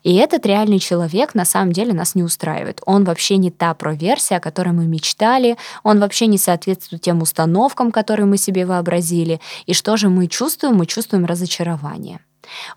И 0.03 0.15
этот 0.15 0.45
реальный 0.45 0.79
человек 0.79 1.35
на 1.35 1.45
самом 1.45 1.71
деле 1.71 1.93
нас 1.93 2.15
не 2.15 2.23
устраивает. 2.23 2.81
Он 2.85 3.03
вообще 3.03 3.37
не 3.37 3.51
та 3.51 3.73
проверсия, 3.73 4.37
о 4.37 4.39
которой 4.39 4.73
мы 4.73 4.85
мечтали, 4.85 5.57
он 5.83 5.99
вообще 5.99 6.27
не 6.27 6.37
соответствует 6.37 7.01
тем 7.01 7.21
установкам, 7.21 7.91
которые 7.91 8.25
мы 8.25 8.37
себе 8.37 8.65
вообразили. 8.65 9.39
И 9.65 9.73
что 9.73 9.97
же 9.97 10.09
мы 10.09 10.27
чувствуем? 10.27 10.75
Мы 10.75 10.85
чувствуем 10.85 11.25
разочарование. 11.25 12.19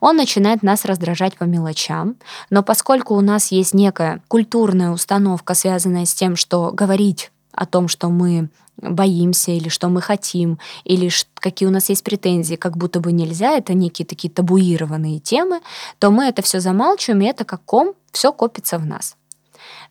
Он 0.01 0.17
начинает 0.17 0.63
нас 0.63 0.85
раздражать 0.85 1.37
по 1.37 1.45
мелочам, 1.45 2.17
но 2.51 2.63
поскольку 2.63 3.15
у 3.15 3.21
нас 3.21 3.53
есть 3.53 3.75
некая 3.75 4.23
культурная 4.29 4.91
установка, 4.91 5.55
связанная 5.55 6.05
с 6.05 6.15
тем, 6.15 6.37
что 6.37 6.73
говорить 6.73 7.31
о 7.53 7.67
том, 7.67 7.89
что 7.89 8.09
мы 8.09 8.49
боимся 8.83 9.53
или 9.53 9.69
что 9.69 9.89
мы 9.89 10.03
хотим, 10.03 10.59
или 10.85 11.11
какие 11.35 11.69
у 11.69 11.73
нас 11.73 11.89
есть 11.89 12.05
претензии, 12.05 12.57
как 12.57 12.77
будто 12.77 13.01
бы 13.01 13.13
нельзя, 13.13 13.53
это 13.53 13.75
некие 13.75 14.05
такие 14.05 14.31
табуированные 14.31 15.21
темы, 15.21 15.61
то 15.99 16.11
мы 16.11 16.25
это 16.25 16.43
все 16.43 16.61
замалчиваем, 16.61 17.23
и 17.23 17.27
это 17.27 17.45
как 17.45 17.65
ком 17.65 17.95
все 18.11 18.33
копится 18.33 18.79
в 18.79 18.87
нас. 18.87 19.17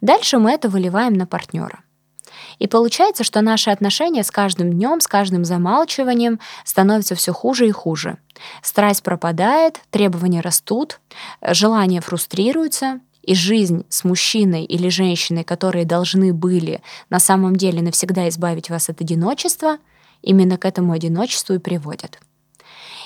Дальше 0.01 0.38
мы 0.38 0.51
это 0.51 0.69
выливаем 0.69 1.13
на 1.13 1.25
партнера. 1.25 1.79
И 2.60 2.67
получается, 2.67 3.24
что 3.24 3.41
наши 3.41 3.69
отношения 3.69 4.24
с 4.24 4.31
каждым 4.31 4.71
днем, 4.71 5.01
с 5.01 5.07
каждым 5.07 5.45
замалчиванием 5.45 6.39
становятся 6.63 7.15
все 7.15 7.33
хуже 7.33 7.67
и 7.67 7.71
хуже. 7.71 8.17
Страсть 8.62 9.03
пропадает, 9.03 9.81
требования 9.89 10.41
растут, 10.41 11.00
желания 11.41 12.01
фрустрируются, 12.01 13.00
и 13.24 13.36
жизнь 13.36 13.86
с 13.90 14.04
мужчиной 14.04 14.66
или 14.66 14.90
женщиной, 14.90 15.44
которые 15.44 15.86
должны 15.86 16.34
были 16.34 16.82
на 17.10 17.20
самом 17.20 17.56
деле 17.56 17.82
навсегда 17.82 18.28
избавить 18.30 18.70
вас 18.70 18.90
от 18.90 19.01
одиночества, 19.01 19.78
именно 20.22 20.58
к 20.58 20.66
этому 20.66 20.94
одиночеству 20.94 21.56
и 21.56 21.60
приводят. 21.60 22.20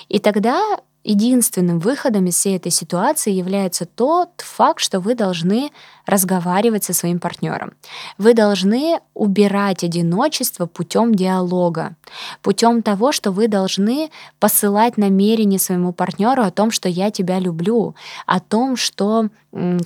И 0.08 0.18
тогда 0.18 0.80
единственным 1.06 1.78
выходом 1.78 2.26
из 2.26 2.34
всей 2.34 2.56
этой 2.56 2.72
ситуации 2.72 3.32
является 3.32 3.86
тот 3.86 4.30
факт, 4.38 4.80
что 4.80 4.98
вы 4.98 5.14
должны 5.14 5.70
разговаривать 6.04 6.84
со 6.84 6.92
своим 6.92 7.18
партнером. 7.18 7.72
Вы 8.18 8.34
должны 8.34 9.00
убирать 9.14 9.84
одиночество 9.84 10.66
путем 10.66 11.14
диалога, 11.14 11.94
путем 12.42 12.82
того, 12.82 13.12
что 13.12 13.30
вы 13.30 13.48
должны 13.48 14.10
посылать 14.38 14.96
намерение 14.98 15.58
своему 15.58 15.92
партнеру 15.92 16.42
о 16.42 16.50
том, 16.50 16.70
что 16.70 16.88
я 16.88 17.10
тебя 17.10 17.38
люблю, 17.38 17.94
о 18.26 18.40
том, 18.40 18.76
что 18.76 19.28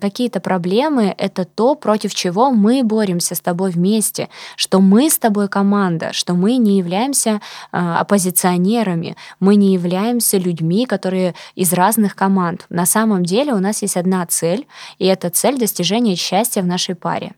какие-то 0.00 0.40
проблемы— 0.40 1.14
это 1.18 1.44
то, 1.44 1.74
против 1.74 2.14
чего 2.14 2.50
мы 2.50 2.82
боремся 2.82 3.34
с 3.34 3.40
тобой 3.40 3.70
вместе, 3.70 4.28
что 4.56 4.80
мы 4.80 5.08
с 5.08 5.18
тобой 5.18 5.48
команда, 5.48 6.12
что 6.12 6.34
мы 6.34 6.56
не 6.56 6.78
являемся 6.78 7.40
э, 7.70 7.78
оппозиционерами, 7.78 9.16
мы 9.38 9.54
не 9.54 9.72
являемся 9.72 10.38
людьми, 10.38 10.86
которые 10.86 11.09
из 11.54 11.72
разных 11.72 12.16
команд. 12.16 12.66
На 12.68 12.86
самом 12.86 13.24
деле 13.24 13.52
у 13.52 13.58
нас 13.58 13.82
есть 13.82 13.96
одна 13.96 14.24
цель, 14.26 14.66
и 14.98 15.06
это 15.06 15.30
цель 15.30 15.58
достижения 15.58 16.16
счастья 16.16 16.62
в 16.62 16.66
нашей 16.66 16.94
паре. 16.94 17.34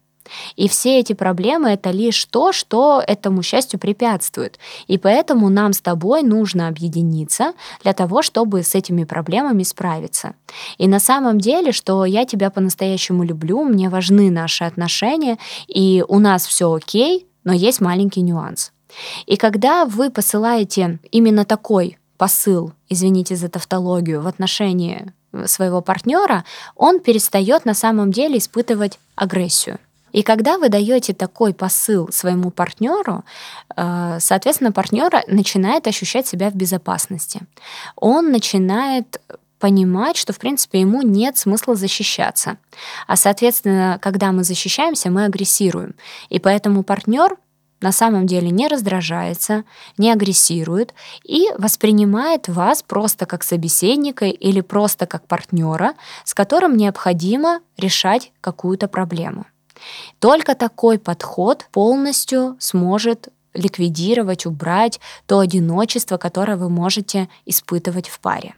И 0.57 0.69
все 0.69 0.99
эти 0.99 1.12
проблемы— 1.12 1.69
это 1.71 1.91
лишь 1.91 2.25
то, 2.26 2.52
что 2.52 3.02
этому 3.07 3.43
счастью 3.43 3.79
препятствует. 3.79 4.59
И 4.87 4.99
поэтому 4.99 5.49
нам 5.49 5.73
с 5.73 5.81
тобой 5.81 6.23
нужно 6.23 6.69
объединиться 6.69 7.52
для 7.83 7.93
того, 7.93 8.23
чтобы 8.23 8.62
с 8.62 8.75
этими 8.75 9.05
проблемами 9.05 9.62
справиться. 9.62 10.35
И 10.79 10.88
на 10.88 11.00
самом 11.00 11.38
деле, 11.38 11.73
что 11.73 12.05
я 12.05 12.25
тебя 12.25 12.50
по-настоящему 12.50 13.25
люблю, 13.25 13.64
мне 13.64 13.88
важны 13.88 14.31
наши 14.31 14.64
отношения, 14.64 15.38
и 15.67 16.05
у 16.07 16.19
нас 16.19 16.47
все 16.47 16.73
окей, 16.73 17.26
но 17.45 17.52
есть 17.52 17.81
маленький 17.81 18.23
нюанс. 18.23 18.73
И 19.26 19.37
когда 19.37 19.85
вы 19.87 20.11
посылаете 20.11 20.99
именно 21.11 21.45
такой 21.45 21.99
посыл, 22.23 22.73
извините 22.88 23.35
за 23.35 23.49
тавтологию, 23.49 24.23
в 24.23 24.29
отношении 24.29 25.12
своего 25.47 25.81
партнера, 25.81 26.45
он 26.76 27.00
перестает 27.00 27.64
на 27.64 27.75
самом 27.75 28.12
деле 28.12 28.38
испытывать 28.38 29.00
агрессию. 29.17 29.79
И 30.12 30.23
когда 30.23 30.57
вы 30.57 30.69
даете 30.69 31.14
такой 31.14 31.52
посыл 31.52 32.12
своему 32.12 32.52
партнеру, 32.52 33.25
э, 33.76 34.19
соответственно, 34.21 34.71
партнер 34.71 35.11
начинает 35.26 35.88
ощущать 35.88 36.29
себя 36.29 36.50
в 36.50 36.55
безопасности. 36.55 37.41
Он 37.97 38.31
начинает 38.31 39.21
понимать, 39.59 40.17
что, 40.17 40.33
в 40.33 40.38
принципе, 40.38 40.79
ему 40.79 41.02
нет 41.02 41.37
смысла 41.37 41.75
защищаться. 41.75 42.57
А, 43.09 43.17
соответственно, 43.17 43.99
когда 44.00 44.31
мы 44.31 44.45
защищаемся, 44.45 45.11
мы 45.11 45.25
агрессируем. 45.25 45.97
И 46.29 46.38
поэтому 46.38 46.85
партнер 46.85 47.37
на 47.83 47.93
самом 47.93 48.27
деле 48.27 48.51
не 48.51 48.69
раздражается, 48.69 49.65
не 49.99 50.11
агрессирует 50.11 50.95
и 51.25 51.49
воспринимает 51.59 52.49
вас 52.49 52.83
просто 52.83 53.27
как 53.27 53.43
собеседника 53.43 54.27
или 54.27 54.61
просто 54.61 55.07
как 55.07 55.27
партнера, 55.27 55.95
с 56.25 56.35
которым 56.35 56.77
необходимо 56.77 57.61
решать 57.77 58.33
какую-то 58.41 58.89
проблему. 58.89 59.47
Только 60.21 60.55
такой 60.55 60.99
подход 60.99 61.67
полностью 61.73 62.57
сможет 62.61 63.29
ликвидировать, 63.55 64.47
убрать 64.47 65.01
то 65.27 65.41
одиночество, 65.41 66.17
которое 66.17 66.57
вы 66.57 66.71
можете 66.71 67.29
испытывать 67.45 68.09
в 68.09 68.21
паре. 68.21 68.55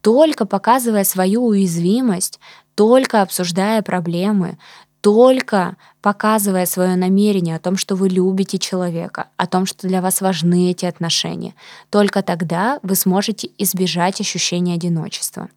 Только 0.00 0.46
показывая 0.46 1.04
свою 1.04 1.44
уязвимость, 1.44 2.40
только 2.74 3.22
обсуждая 3.22 3.82
проблемы, 3.82 4.58
только 5.00 5.76
показывая 6.02 6.66
свое 6.66 6.96
намерение 6.96 7.56
о 7.56 7.58
том, 7.58 7.76
что 7.76 7.94
вы 7.94 8.08
любите 8.08 8.58
человека, 8.58 9.28
о 9.36 9.46
том, 9.46 9.66
что 9.66 9.86
для 9.86 10.00
вас 10.00 10.20
важны 10.20 10.70
эти 10.70 10.86
отношения, 10.86 11.54
только 11.90 12.22
тогда 12.22 12.78
вы 12.82 12.94
сможете 12.94 13.50
избежать 13.58 14.20
ощущения 14.20 14.74
одиночества. 14.74 15.48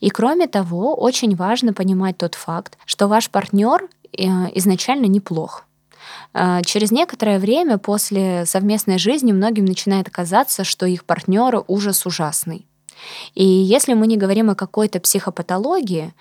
И 0.00 0.10
кроме 0.10 0.46
того, 0.46 0.94
очень 0.94 1.36
важно 1.36 1.72
понимать 1.72 2.18
тот 2.18 2.34
факт, 2.34 2.78
что 2.86 3.08
ваш 3.08 3.30
партнер 3.30 3.88
э, 4.16 4.24
изначально 4.54 5.06
неплох. 5.06 5.64
Э, 6.34 6.62
через 6.64 6.90
некоторое 6.90 7.38
время 7.38 7.78
после 7.78 8.46
совместной 8.46 8.98
жизни 8.98 9.32
многим 9.32 9.64
начинает 9.64 10.10
казаться, 10.10 10.64
что 10.64 10.86
их 10.86 11.04
партнер 11.04 11.62
ужас 11.66 12.06
ужасный. 12.06 12.66
И 13.34 13.44
если 13.44 13.94
мы 13.94 14.06
не 14.06 14.16
говорим 14.16 14.50
о 14.50 14.54
какой-то 14.54 15.00
психопатологии, 15.00 16.14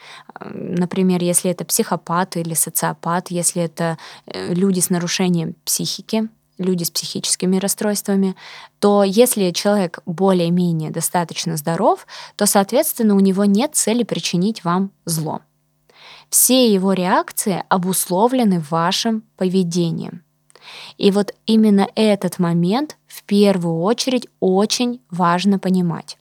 например, 0.51 1.23
если 1.23 1.51
это 1.51 1.65
психопат 1.65 2.37
или 2.37 2.53
социопат, 2.53 3.31
если 3.31 3.63
это 3.63 3.97
э, 4.25 4.53
люди 4.53 4.79
с 4.79 4.89
нарушением 4.89 5.55
психики, 5.65 6.29
люди 6.57 6.83
с 6.83 6.91
психическими 6.91 7.57
расстройствами, 7.57 8.35
то 8.79 9.03
если 9.03 9.51
человек 9.51 9.99
более-менее 10.05 10.91
достаточно 10.91 11.57
здоров, 11.57 12.07
то, 12.35 12.45
соответственно, 12.45 13.15
у 13.15 13.19
него 13.19 13.45
нет 13.45 13.75
цели 13.75 14.03
причинить 14.03 14.63
вам 14.63 14.91
зло. 15.05 15.41
Все 16.29 16.71
его 16.73 16.93
реакции 16.93 17.63
обусловлены 17.69 18.59
вашим 18.69 19.23
поведением. 19.37 20.23
И 20.97 21.11
вот 21.11 21.33
именно 21.45 21.87
этот 21.95 22.39
момент 22.39 22.97
в 23.07 23.23
первую 23.23 23.81
очередь 23.81 24.27
очень 24.39 25.01
важно 25.09 25.59
понимать. 25.59 26.17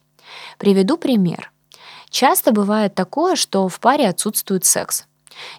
Приведу 0.58 0.96
пример. 0.96 1.52
Часто 2.10 2.52
бывает 2.52 2.94
такое, 2.94 3.36
что 3.36 3.68
в 3.68 3.78
паре 3.80 4.08
отсутствует 4.08 4.64
секс. 4.64 5.06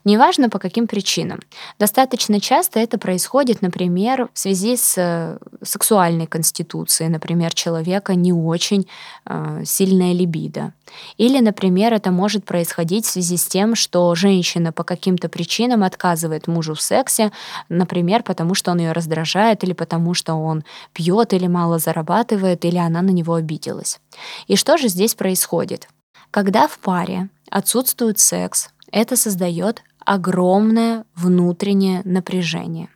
Неважно 0.04 0.50
по 0.50 0.60
каким 0.60 0.88
причинам. 0.88 1.40
Достаточно 1.80 2.40
часто 2.40 2.80
это 2.80 2.98
происходит, 2.98 3.62
например, 3.62 4.30
в 4.34 4.40
связи 4.40 4.76
с 4.76 4.98
э, 4.98 5.38
сексуальной 5.64 6.28
конституцией. 6.28 7.10
Например, 7.10 7.54
человека 7.54 8.16
не 8.16 8.34
очень 8.34 8.88
э, 9.26 9.64
сильная 9.66 10.14
либидо. 10.14 10.74
Или, 11.18 11.40
например, 11.40 11.94
это 11.94 12.12
может 12.12 12.46
происходить 12.46 13.06
в 13.06 13.10
связи 13.10 13.38
с 13.38 13.46
тем, 13.46 13.76
что 13.76 14.16
женщина 14.16 14.72
по 14.72 14.84
каким-то 14.84 15.30
причинам 15.30 15.84
отказывает 15.84 16.48
мужу 16.48 16.74
в 16.74 16.82
сексе, 16.82 17.32
например, 17.70 18.24
потому 18.24 18.56
что 18.56 18.72
он 18.72 18.80
ее 18.80 18.92
раздражает, 18.94 19.64
или 19.64 19.74
потому 19.74 20.14
что 20.14 20.36
он 20.36 20.64
пьет 20.94 21.34
или 21.34 21.48
мало 21.48 21.80
зарабатывает, 21.80 22.66
или 22.66 22.78
она 22.78 23.02
на 23.02 23.12
него 23.12 23.34
обиделась. 23.36 24.00
И 24.48 24.56
что 24.56 24.78
же 24.78 24.88
здесь 24.88 25.16
происходит? 25.16 25.88
Когда 26.32 26.68
в 26.68 26.80
паре 26.80 27.30
отсутствует 27.50 28.20
секс, 28.20 28.70
это 28.92 29.16
создает 29.16 29.84
огромное 30.06 31.06
внутреннее 31.16 32.02
напряжение. 32.06 32.90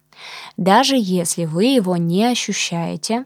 Даже 0.57 0.95
если 0.97 1.45
вы 1.45 1.65
его 1.65 1.97
не 1.97 2.25
ощущаете, 2.25 3.25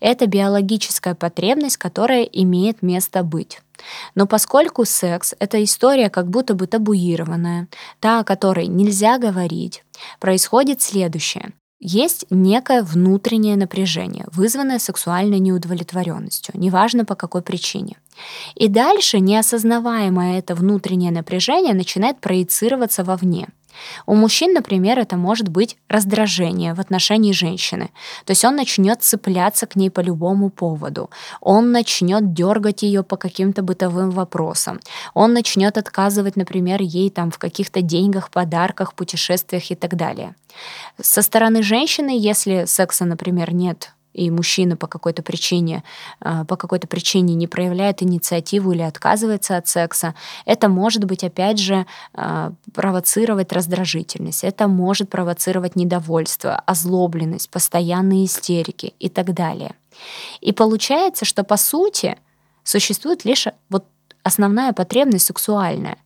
это 0.00 0.26
биологическая 0.26 1.14
потребность, 1.14 1.76
которая 1.76 2.22
имеет 2.22 2.82
место 2.82 3.22
быть. 3.22 3.60
Но 4.14 4.26
поскольку 4.26 4.84
секс— 4.84 5.34
это 5.38 5.62
история 5.62 6.08
как 6.08 6.28
будто 6.28 6.54
бы 6.54 6.66
табуированная, 6.66 7.68
та, 8.00 8.20
о 8.20 8.24
которой 8.24 8.66
нельзя 8.66 9.18
говорить, 9.18 9.84
происходит 10.18 10.80
следующее. 10.80 11.52
Есть 11.78 12.24
некое 12.30 12.82
внутреннее 12.82 13.56
напряжение, 13.56 14.26
вызванное 14.32 14.78
сексуальной 14.78 15.38
неудовлетворенностью, 15.40 16.54
неважно 16.58 17.04
по 17.04 17.14
какой 17.14 17.42
причине. 17.42 17.98
И 18.54 18.68
дальше 18.68 19.20
неосознаваемое 19.20 20.38
это 20.38 20.54
внутреннее 20.54 21.10
напряжение 21.10 21.74
начинает 21.74 22.20
проецироваться 22.20 23.04
вовне. 23.04 23.48
У 24.06 24.14
мужчин, 24.14 24.52
например, 24.52 24.98
это 24.98 25.16
может 25.16 25.48
быть 25.48 25.76
раздражение 25.88 26.74
в 26.74 26.80
отношении 26.80 27.32
женщины. 27.32 27.90
То 28.24 28.32
есть 28.32 28.44
он 28.44 28.56
начнет 28.56 29.02
цепляться 29.02 29.66
к 29.66 29.76
ней 29.76 29.90
по 29.90 30.00
любому 30.00 30.50
поводу. 30.50 31.10
Он 31.40 31.72
начнет 31.72 32.32
дергать 32.32 32.82
ее 32.82 33.02
по 33.02 33.16
каким-то 33.16 33.62
бытовым 33.62 34.10
вопросам. 34.10 34.80
Он 35.14 35.32
начнет 35.32 35.78
отказывать, 35.78 36.36
например, 36.36 36.80
ей 36.82 37.10
там 37.10 37.30
в 37.30 37.38
каких-то 37.38 37.82
деньгах, 37.82 38.30
подарках, 38.30 38.94
путешествиях 38.94 39.70
и 39.70 39.74
так 39.74 39.96
далее. 39.96 40.34
Со 41.00 41.22
стороны 41.22 41.62
женщины, 41.62 42.16
если 42.18 42.64
секса, 42.66 43.04
например, 43.04 43.52
нет 43.52 43.92
и 44.16 44.30
мужчина 44.30 44.76
по 44.76 44.86
какой-то 44.86 45.22
причине, 45.22 45.84
а, 46.20 46.44
по 46.44 46.56
какой-то 46.56 46.86
причине 46.86 47.34
не 47.34 47.46
проявляет 47.46 48.02
инициативу 48.02 48.72
или 48.72 48.82
отказывается 48.82 49.56
от 49.56 49.68
секса, 49.68 50.14
это 50.46 50.68
может 50.68 51.04
быть, 51.04 51.22
опять 51.22 51.58
же, 51.58 51.86
а, 52.14 52.52
провоцировать 52.74 53.52
раздражительность, 53.52 54.42
это 54.42 54.68
может 54.68 55.10
провоцировать 55.10 55.76
недовольство, 55.76 56.56
озлобленность, 56.66 57.50
постоянные 57.50 58.24
истерики 58.24 58.94
и 58.98 59.08
так 59.08 59.34
далее. 59.34 59.74
И 60.40 60.52
получается, 60.52 61.24
что 61.24 61.44
по 61.44 61.56
сути 61.56 62.16
существует 62.64 63.24
лишь 63.24 63.46
вот 63.68 63.84
основная 64.22 64.72
потребность 64.72 65.26
сексуальная. 65.26 65.98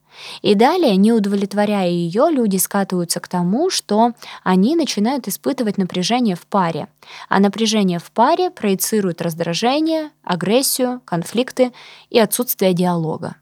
И 0.42 0.54
далее, 0.54 0.96
не 0.96 1.12
удовлетворяя 1.12 1.88
ее, 1.88 2.28
люди 2.30 2.56
скатываются 2.56 3.20
к 3.20 3.28
тому, 3.28 3.70
что 3.70 4.12
они 4.42 4.76
начинают 4.76 5.28
испытывать 5.28 5.78
напряжение 5.78 6.36
в 6.36 6.46
паре. 6.46 6.88
А 7.28 7.40
напряжение 7.40 7.98
в 7.98 8.10
паре 8.10 8.50
проецирует 8.50 9.22
раздражение, 9.22 10.10
агрессию, 10.22 11.00
конфликты 11.04 11.72
и 12.10 12.18
отсутствие 12.18 12.74
диалога 12.74 13.36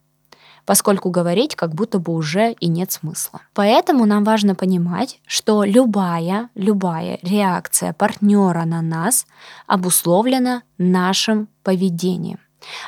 поскольку 0.69 1.09
говорить 1.09 1.57
как 1.57 1.75
будто 1.75 1.99
бы 1.99 2.13
уже 2.13 2.53
и 2.53 2.69
нет 2.69 2.93
смысла. 2.93 3.41
Поэтому 3.55 4.05
нам 4.05 4.23
важно 4.23 4.55
понимать, 4.55 5.19
что 5.27 5.65
любая, 5.65 6.51
любая 6.55 7.19
реакция 7.23 7.95
партнера 7.95 8.67
на 8.67 8.83
нас 8.83 9.27
обусловлена 9.67 10.63
нашим 10.77 11.49
поведением, 11.63 12.39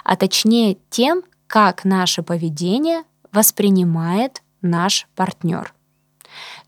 а 0.04 0.16
точнее 0.16 0.76
тем, 0.90 1.22
как 1.46 1.86
наше 1.86 2.22
поведение 2.22 3.04
воспринимает 3.32 4.42
наш 4.62 5.06
партнер. 5.14 5.74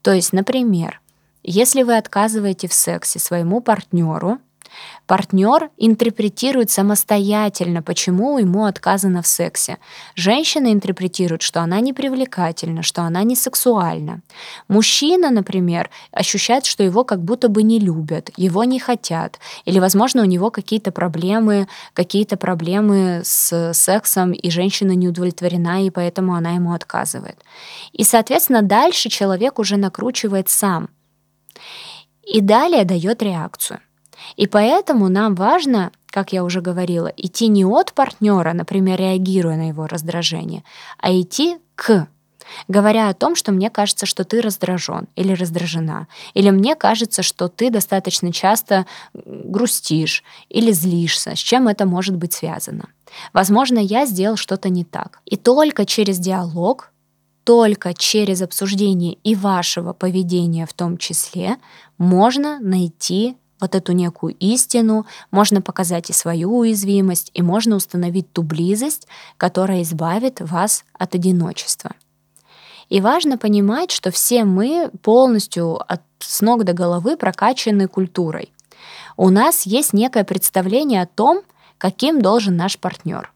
То 0.03 0.13
есть, 0.13 0.33
например, 0.33 1.01
если 1.43 1.83
вы 1.83 1.97
отказываете 1.97 2.69
в 2.69 2.75
сексе 2.75 3.19
своему 3.19 3.61
партнеру, 3.61 4.39
Партнер 5.07 5.71
интерпретирует 5.77 6.71
самостоятельно, 6.71 7.83
почему 7.83 8.39
ему 8.39 8.65
отказано 8.65 9.21
в 9.21 9.27
сексе. 9.27 9.79
Женщина 10.15 10.73
интерпретирует, 10.73 11.43
что 11.43 11.61
она 11.61 11.81
не 11.81 11.93
привлекательна, 11.93 12.83
что 12.83 13.03
она 13.03 13.23
не 13.23 13.37
сексуальна. 13.37 14.23
Мужчина, 14.69 15.31
например, 15.31 15.91
ощущает, 16.13 16.67
что 16.67 16.83
его 16.83 17.05
как 17.05 17.23
будто 17.23 17.49
бы 17.49 17.63
не 17.63 17.79
любят, 17.79 18.31
его 18.37 18.65
не 18.65 18.79
хотят. 18.79 19.39
Или, 19.65 19.81
возможно, 19.81 20.23
у 20.23 20.27
него 20.27 20.51
какие-то 20.51 20.93
проблемы, 20.93 21.69
какие-то 21.95 22.37
проблемы 22.37 23.23
с 23.25 23.73
сексом, 23.75 24.33
и 24.33 24.51
женщина 24.51 24.93
не 24.93 25.09
удовлетворена, 25.09 25.85
и 25.85 25.91
поэтому 25.91 26.35
она 26.35 26.53
ему 26.53 26.73
отказывает. 26.73 27.39
И, 27.93 28.05
соответственно, 28.05 28.63
дальше 28.63 29.09
человек 29.09 29.59
уже 29.59 29.77
накручивает 29.77 30.49
сам. 30.49 30.89
И 32.23 32.41
далее 32.41 32.85
дает 32.85 33.23
реакцию. 33.23 33.81
И 34.37 34.47
поэтому 34.47 35.09
нам 35.09 35.35
важно, 35.35 35.91
как 36.07 36.33
я 36.33 36.45
уже 36.45 36.61
говорила, 36.61 37.13
идти 37.17 37.49
не 37.49 37.65
от 37.65 37.93
партнера, 37.93 38.53
например, 38.53 38.99
реагируя 38.99 39.57
на 39.57 39.69
его 39.69 39.87
раздражение, 39.87 40.65
а 40.99 41.13
идти 41.13 41.59
к 41.75 42.09
говоря 42.69 43.09
о 43.09 43.15
том, 43.15 43.37
что 43.37 43.53
мне 43.53 43.71
кажется, 43.71 44.07
что 44.07 44.25
ты 44.25 44.41
раздражен 44.41 45.09
или 45.17 45.33
раздражена, 45.33 46.09
или 46.35 46.51
мне 46.51 46.75
кажется, 46.75 47.23
что 47.23 47.49
ты 47.49 47.71
достаточно 47.71 48.33
часто 48.33 48.87
грустишь 49.15 50.23
или 50.49 50.73
злишься, 50.73 51.35
с 51.35 51.39
чем 51.39 51.69
это 51.69 51.87
может 51.87 52.17
быть 52.17 52.33
связано. 52.33 52.89
Возможно, 53.33 53.79
я 53.79 54.07
сделал 54.07 54.37
что-то 54.37 54.69
не 54.69 54.85
так. 54.85 55.21
И 55.25 55.37
только 55.37 55.85
через 55.85 56.19
диалог, 56.19 56.93
только 57.45 57.93
через 57.95 58.41
обсуждение 58.43 59.15
и 59.25 59.35
вашего 59.35 59.93
поведения 59.93 60.67
в 60.67 60.73
том 60.73 60.97
числе 60.97 61.57
можно 61.99 62.59
найти 62.61 63.37
вот 63.63 63.75
эту 63.75 63.93
некую 63.93 64.35
истину, 64.35 65.07
можно 65.31 65.63
показать 65.63 66.11
и 66.11 66.13
свою 66.13 66.59
уязвимость, 66.59 67.31
и 67.33 67.43
можно 67.43 67.77
установить 67.77 68.33
ту 68.33 68.43
близость, 68.43 69.09
которая 69.39 69.83
избавит 69.83 70.41
вас 70.41 70.85
от 70.93 71.15
одиночества. 71.15 71.93
И 72.89 73.01
важно 73.01 73.39
понимать, 73.39 73.91
что 73.91 74.11
все 74.11 74.45
мы 74.45 74.91
полностью 75.03 75.81
от 75.91 76.03
с 76.19 76.41
ног 76.41 76.65
до 76.65 76.73
головы 76.73 77.17
прокачаны 77.17 77.89
культурой. 77.89 78.53
У 79.17 79.31
нас 79.31 79.63
есть 79.63 79.93
некое 79.93 80.25
представление 80.25 81.03
о 81.03 81.07
том, 81.07 81.43
каким 81.79 82.23
должен 82.23 82.57
наш 82.57 82.79
партнер. 82.79 83.33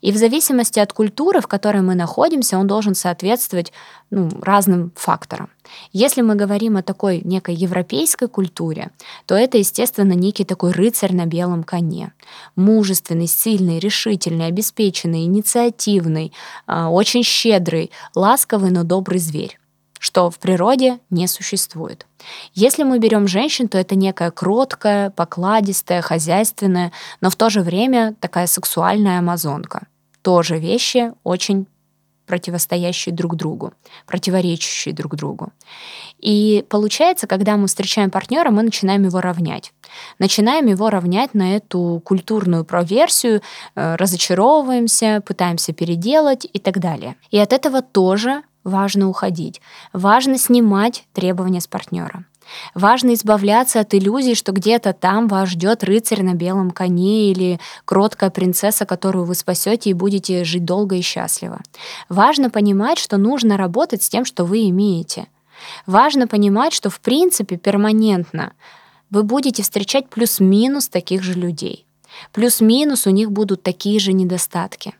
И 0.00 0.12
в 0.12 0.16
зависимости 0.16 0.78
от 0.78 0.92
культуры, 0.92 1.40
в 1.40 1.46
которой 1.46 1.82
мы 1.82 1.94
находимся, 1.94 2.58
он 2.58 2.66
должен 2.66 2.94
соответствовать 2.94 3.72
ну, 4.10 4.28
разным 4.40 4.92
факторам. 4.94 5.50
Если 5.92 6.22
мы 6.22 6.34
говорим 6.34 6.76
о 6.76 6.82
такой 6.82 7.22
некой 7.24 7.54
европейской 7.54 8.28
культуре, 8.28 8.90
то 9.26 9.34
это, 9.34 9.58
естественно, 9.58 10.12
некий 10.12 10.44
такой 10.44 10.72
рыцарь 10.72 11.14
на 11.14 11.26
белом 11.26 11.64
коне. 11.64 12.12
Мужественный, 12.54 13.26
сильный, 13.26 13.78
решительный, 13.78 14.46
обеспеченный, 14.46 15.24
инициативный, 15.24 16.32
а, 16.66 16.90
очень 16.90 17.22
щедрый, 17.22 17.90
ласковый, 18.14 18.70
но 18.70 18.84
добрый 18.84 19.18
зверь 19.18 19.58
что 19.98 20.30
в 20.30 20.38
природе 20.38 21.00
не 21.10 21.26
существует. 21.26 22.06
Если 22.54 22.82
мы 22.82 22.98
берем 22.98 23.26
женщин, 23.26 23.68
то 23.68 23.78
это 23.78 23.94
некая 23.94 24.30
кроткая, 24.30 25.10
покладистая, 25.10 26.02
хозяйственная, 26.02 26.92
но 27.20 27.30
в 27.30 27.36
то 27.36 27.50
же 27.50 27.60
время 27.60 28.14
такая 28.20 28.46
сексуальная 28.46 29.18
амазонка. 29.18 29.86
Тоже 30.22 30.58
вещи 30.58 31.12
очень 31.22 31.66
противостоящие 32.26 33.14
друг 33.14 33.36
другу, 33.36 33.72
противоречащие 34.06 34.94
друг 34.94 35.14
другу. 35.14 35.52
И 36.18 36.64
получается, 36.68 37.26
когда 37.26 37.56
мы 37.56 37.68
встречаем 37.68 38.10
партнера, 38.10 38.50
мы 38.50 38.62
начинаем 38.62 39.04
его 39.04 39.20
равнять. 39.20 39.72
Начинаем 40.18 40.66
его 40.66 40.90
равнять 40.90 41.34
на 41.34 41.56
эту 41.56 42.02
культурную 42.04 42.64
проверсию, 42.64 43.42
э, 43.74 43.94
разочаровываемся, 43.96 45.22
пытаемся 45.24 45.72
переделать 45.72 46.46
и 46.52 46.58
так 46.58 46.80
далее. 46.80 47.16
И 47.30 47.38
от 47.38 47.52
этого 47.52 47.80
тоже 47.82 48.42
важно 48.66 49.08
уходить. 49.08 49.62
Важно 49.92 50.36
снимать 50.38 51.04
требования 51.14 51.60
с 51.60 51.66
партнера. 51.66 52.24
Важно 52.74 53.14
избавляться 53.14 53.80
от 53.80 53.94
иллюзий, 53.94 54.34
что 54.34 54.52
где-то 54.52 54.92
там 54.92 55.26
вас 55.28 55.50
ждет 55.50 55.82
рыцарь 55.82 56.22
на 56.22 56.34
белом 56.34 56.70
коне 56.70 57.30
или 57.30 57.58
кроткая 57.84 58.30
принцесса, 58.30 58.86
которую 58.86 59.24
вы 59.24 59.34
спасете 59.34 59.90
и 59.90 59.94
будете 59.94 60.44
жить 60.44 60.64
долго 60.64 60.96
и 60.96 61.00
счастливо. 61.00 61.60
Важно 62.08 62.50
понимать, 62.50 62.98
что 62.98 63.16
нужно 63.16 63.56
работать 63.56 64.02
с 64.02 64.08
тем, 64.08 64.24
что 64.24 64.44
вы 64.44 64.68
имеете. 64.68 65.26
Важно 65.86 66.28
понимать, 66.28 66.72
что 66.72 66.90
в 66.90 67.00
принципе 67.00 67.56
перманентно 67.56 68.52
вы 69.10 69.22
будете 69.22 69.62
встречать 69.62 70.08
плюс-минус 70.08 70.88
таких 70.88 71.22
же 71.22 71.34
людей. 71.34 71.86
Плюс-минус 72.32 73.06
у 73.06 73.10
них 73.10 73.32
будут 73.32 73.62
такие 73.62 73.98
же 73.98 74.12
недостатки. 74.12 74.94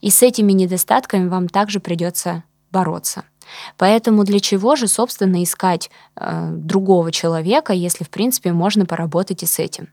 И 0.00 0.10
с 0.10 0.22
этими 0.22 0.52
недостатками 0.52 1.28
вам 1.28 1.48
также 1.48 1.80
придется 1.80 2.42
бороться. 2.70 3.24
Поэтому 3.76 4.24
для 4.24 4.40
чего 4.40 4.76
же, 4.76 4.88
собственно, 4.88 5.42
искать 5.42 5.90
э, 6.16 6.50
другого 6.52 7.12
человека, 7.12 7.72
если, 7.72 8.04
в 8.04 8.10
принципе, 8.10 8.52
можно 8.52 8.86
поработать 8.86 9.42
и 9.42 9.46
с 9.46 9.58
этим? 9.58 9.88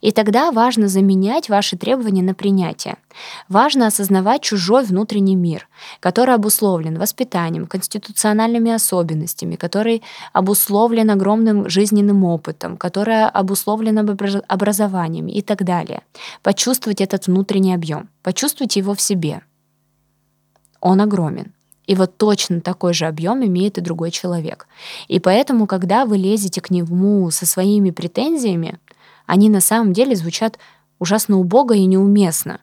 И 0.00 0.10
тогда 0.12 0.50
важно 0.52 0.88
заменять 0.88 1.48
ваши 1.48 1.76
требования 1.76 2.22
на 2.22 2.34
принятие. 2.34 2.96
Важно 3.48 3.86
осознавать 3.86 4.42
чужой 4.42 4.84
внутренний 4.84 5.36
мир, 5.36 5.68
который 6.00 6.34
обусловлен 6.34 6.98
воспитанием, 6.98 7.66
конституциональными 7.66 8.72
особенностями, 8.72 9.56
который 9.56 10.02
обусловлен 10.32 11.10
огромным 11.10 11.68
жизненным 11.68 12.24
опытом, 12.24 12.76
который 12.76 13.26
обусловлен 13.26 13.98
образованием 14.48 15.28
и 15.28 15.42
так 15.42 15.64
далее. 15.64 16.02
Почувствовать 16.42 17.00
этот 17.00 17.26
внутренний 17.26 17.74
объем, 17.74 18.08
почувствуйте 18.22 18.80
его 18.80 18.94
в 18.94 19.00
себе. 19.00 19.42
Он 20.80 21.00
огромен. 21.00 21.54
И 21.86 21.94
вот 21.94 22.16
точно 22.16 22.60
такой 22.60 22.94
же 22.94 23.06
объем 23.06 23.44
имеет 23.44 23.78
и 23.78 23.82
другой 23.82 24.10
человек. 24.10 24.66
И 25.08 25.18
поэтому, 25.20 25.66
когда 25.66 26.06
вы 26.06 26.16
лезете 26.16 26.60
к 26.60 26.70
нему 26.70 27.30
со 27.30 27.46
своими 27.46 27.90
претензиями, 27.90 28.78
они 29.26 29.48
на 29.48 29.60
самом 29.60 29.92
деле 29.92 30.16
звучат 30.16 30.58
ужасно 30.98 31.38
убого 31.38 31.74
и 31.74 31.84
неуместно. 31.84 32.60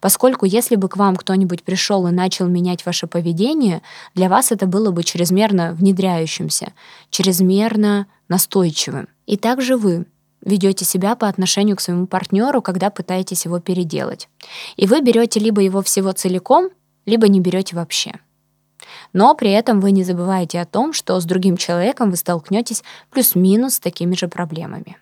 Поскольку 0.00 0.46
если 0.46 0.76
бы 0.76 0.88
к 0.88 0.96
вам 0.96 1.16
кто-нибудь 1.16 1.62
пришел 1.62 2.06
и 2.06 2.10
начал 2.10 2.46
менять 2.46 2.84
ваше 2.84 3.06
поведение, 3.06 3.82
для 4.14 4.28
вас 4.28 4.52
это 4.52 4.66
было 4.66 4.90
бы 4.90 5.04
чрезмерно 5.04 5.72
внедряющимся, 5.72 6.72
чрезмерно 7.10 8.06
настойчивым. 8.28 9.08
И 9.26 9.36
также 9.36 9.76
вы 9.76 10.06
ведете 10.42 10.84
себя 10.84 11.16
по 11.16 11.28
отношению 11.28 11.76
к 11.76 11.80
своему 11.80 12.06
партнеру, 12.06 12.62
когда 12.62 12.90
пытаетесь 12.90 13.44
его 13.44 13.58
переделать. 13.58 14.28
И 14.76 14.86
вы 14.86 15.00
берете 15.00 15.40
либо 15.40 15.60
его 15.60 15.82
всего 15.82 16.12
целиком, 16.12 16.70
либо 17.04 17.28
не 17.28 17.40
берете 17.40 17.76
вообще. 17.76 18.12
Но 19.12 19.34
при 19.34 19.50
этом 19.50 19.80
вы 19.80 19.90
не 19.90 20.04
забываете 20.04 20.60
о 20.60 20.66
том, 20.66 20.92
что 20.92 21.18
с 21.20 21.24
другим 21.24 21.56
человеком 21.56 22.10
вы 22.10 22.16
столкнетесь 22.16 22.82
плюс-минус 23.10 23.74
с 23.74 23.80
такими 23.80 24.14
же 24.14 24.28
проблемами. 24.28 24.96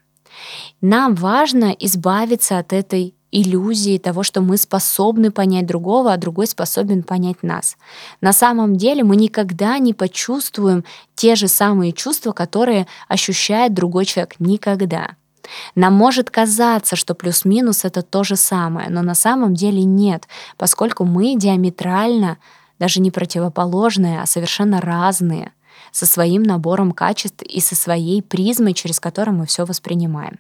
Нам 0.80 1.14
важно 1.14 1.74
избавиться 1.78 2.58
от 2.58 2.72
этой 2.72 3.14
иллюзии 3.34 3.98
того, 3.98 4.22
что 4.22 4.40
мы 4.40 4.56
способны 4.56 5.30
понять 5.32 5.66
другого, 5.66 6.12
а 6.12 6.16
другой 6.16 6.46
способен 6.46 7.02
понять 7.02 7.42
нас. 7.42 7.76
На 8.20 8.32
самом 8.32 8.76
деле 8.76 9.02
мы 9.02 9.16
никогда 9.16 9.78
не 9.78 9.92
почувствуем 9.92 10.84
те 11.16 11.34
же 11.34 11.48
самые 11.48 11.92
чувства, 11.92 12.32
которые 12.32 12.86
ощущает 13.08 13.74
другой 13.74 14.04
человек. 14.04 14.36
Никогда. 14.38 15.16
Нам 15.74 15.94
может 15.94 16.30
казаться, 16.30 16.96
что 16.96 17.14
плюс-минус 17.14 17.84
это 17.84 18.02
то 18.02 18.24
же 18.24 18.36
самое, 18.36 18.88
но 18.88 19.02
на 19.02 19.14
самом 19.14 19.54
деле 19.54 19.82
нет, 19.82 20.28
поскольку 20.56 21.04
мы 21.04 21.34
диаметрально 21.36 22.38
даже 22.78 23.00
не 23.00 23.10
противоположные, 23.10 24.20
а 24.20 24.26
совершенно 24.26 24.80
разные, 24.80 25.52
со 25.92 26.06
своим 26.06 26.42
набором 26.42 26.92
качеств 26.92 27.42
и 27.42 27.60
со 27.60 27.74
своей 27.74 28.22
призмой, 28.22 28.74
через 28.74 29.00
которую 29.00 29.37
мы 29.37 29.46
все 29.46 29.64
воспринимаем. 29.64 30.38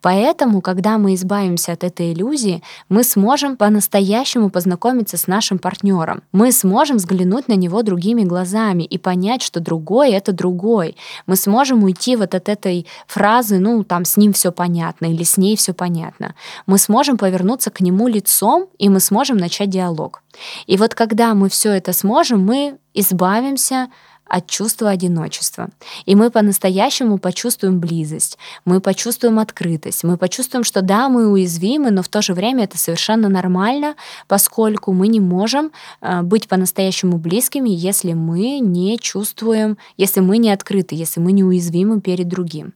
Поэтому, 0.00 0.60
когда 0.60 0.98
мы 0.98 1.14
избавимся 1.14 1.72
от 1.72 1.84
этой 1.84 2.12
иллюзии, 2.12 2.62
мы 2.88 3.04
сможем 3.04 3.56
по-настоящему 3.56 4.50
познакомиться 4.50 5.16
с 5.16 5.26
нашим 5.26 5.58
партнером. 5.58 6.22
Мы 6.32 6.52
сможем 6.52 6.96
взглянуть 6.96 7.48
на 7.48 7.54
него 7.54 7.82
другими 7.82 8.22
глазами 8.22 8.82
и 8.82 8.98
понять, 8.98 9.42
что 9.42 9.60
другой— 9.60 10.10
это 10.12 10.32
другой. 10.32 10.96
Мы 11.26 11.36
сможем 11.36 11.84
уйти 11.84 12.16
вот 12.16 12.34
от 12.34 12.48
этой 12.48 12.86
фразы, 13.06 13.58
ну, 13.58 13.84
там, 13.84 14.04
с 14.04 14.16
ним 14.16 14.32
все 14.32 14.52
понятно 14.52 15.06
или 15.06 15.22
с 15.22 15.36
ней 15.36 15.56
все 15.56 15.72
понятно. 15.72 16.34
Мы 16.66 16.78
сможем 16.78 17.16
повернуться 17.16 17.70
к 17.70 17.80
нему 17.80 18.08
лицом, 18.08 18.66
и 18.78 18.88
мы 18.88 19.00
сможем 19.00 19.36
начать 19.36 19.70
диалог. 19.70 20.22
И 20.66 20.76
вот 20.76 20.94
когда 20.94 21.34
мы 21.34 21.48
все 21.48 21.70
это 21.70 21.92
сможем, 21.92 22.44
мы 22.44 22.78
избавимся 22.94 23.88
от 24.26 24.46
чувства 24.46 24.90
одиночества. 24.90 25.68
И 26.06 26.14
мы 26.14 26.30
по-настоящему 26.30 27.18
почувствуем 27.18 27.80
близость, 27.80 28.38
мы 28.64 28.80
почувствуем 28.80 29.38
открытость, 29.38 30.04
мы 30.04 30.16
почувствуем, 30.16 30.64
что 30.64 30.82
да, 30.82 31.08
мы 31.08 31.28
уязвимы, 31.30 31.90
но 31.90 32.02
в 32.02 32.08
то 32.08 32.22
же 32.22 32.34
время 32.34 32.64
это 32.64 32.78
совершенно 32.78 33.28
нормально, 33.28 33.94
поскольку 34.26 34.92
мы 34.92 35.08
не 35.08 35.20
можем 35.20 35.72
э, 36.00 36.22
быть 36.22 36.48
по-настоящему 36.48 37.18
близкими, 37.18 37.70
если 37.70 38.12
мы 38.12 38.58
не 38.60 38.98
чувствуем, 38.98 39.78
если 39.96 40.20
мы 40.20 40.38
не 40.38 40.50
открыты, 40.50 40.94
если 40.94 41.20
мы 41.20 41.32
не 41.32 41.44
уязвимы 41.44 42.00
перед 42.00 42.28
другим. 42.28 42.74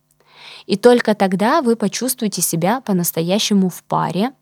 И 0.68 0.76
только 0.76 1.14
тогда 1.14 1.62
вы 1.62 1.76
почувствуете 1.76 2.42
себя 2.42 2.83
по-настоящему 2.83 3.70
в 3.70 3.83
паре, 3.85 4.33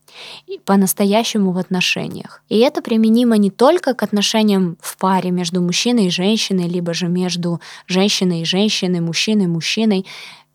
по-настоящему 0.64 1.52
в 1.52 1.58
отношениях. 1.58 2.42
И 2.48 2.58
это 2.58 2.82
применимо 2.82 3.36
не 3.36 3.50
только 3.50 3.94
к 3.94 4.02
отношениям 4.02 4.76
в 4.80 4.96
паре 4.96 5.30
между 5.30 5.62
мужчиной 5.62 6.06
и 6.06 6.10
женщиной, 6.10 6.66
либо 6.66 6.94
же 6.94 7.06
между 7.06 7.60
женщиной 7.86 8.40
и 8.40 8.44
женщиной, 8.44 8.98
мужчиной 8.98 9.44
и 9.44 9.48
мужчиной. 9.48 10.04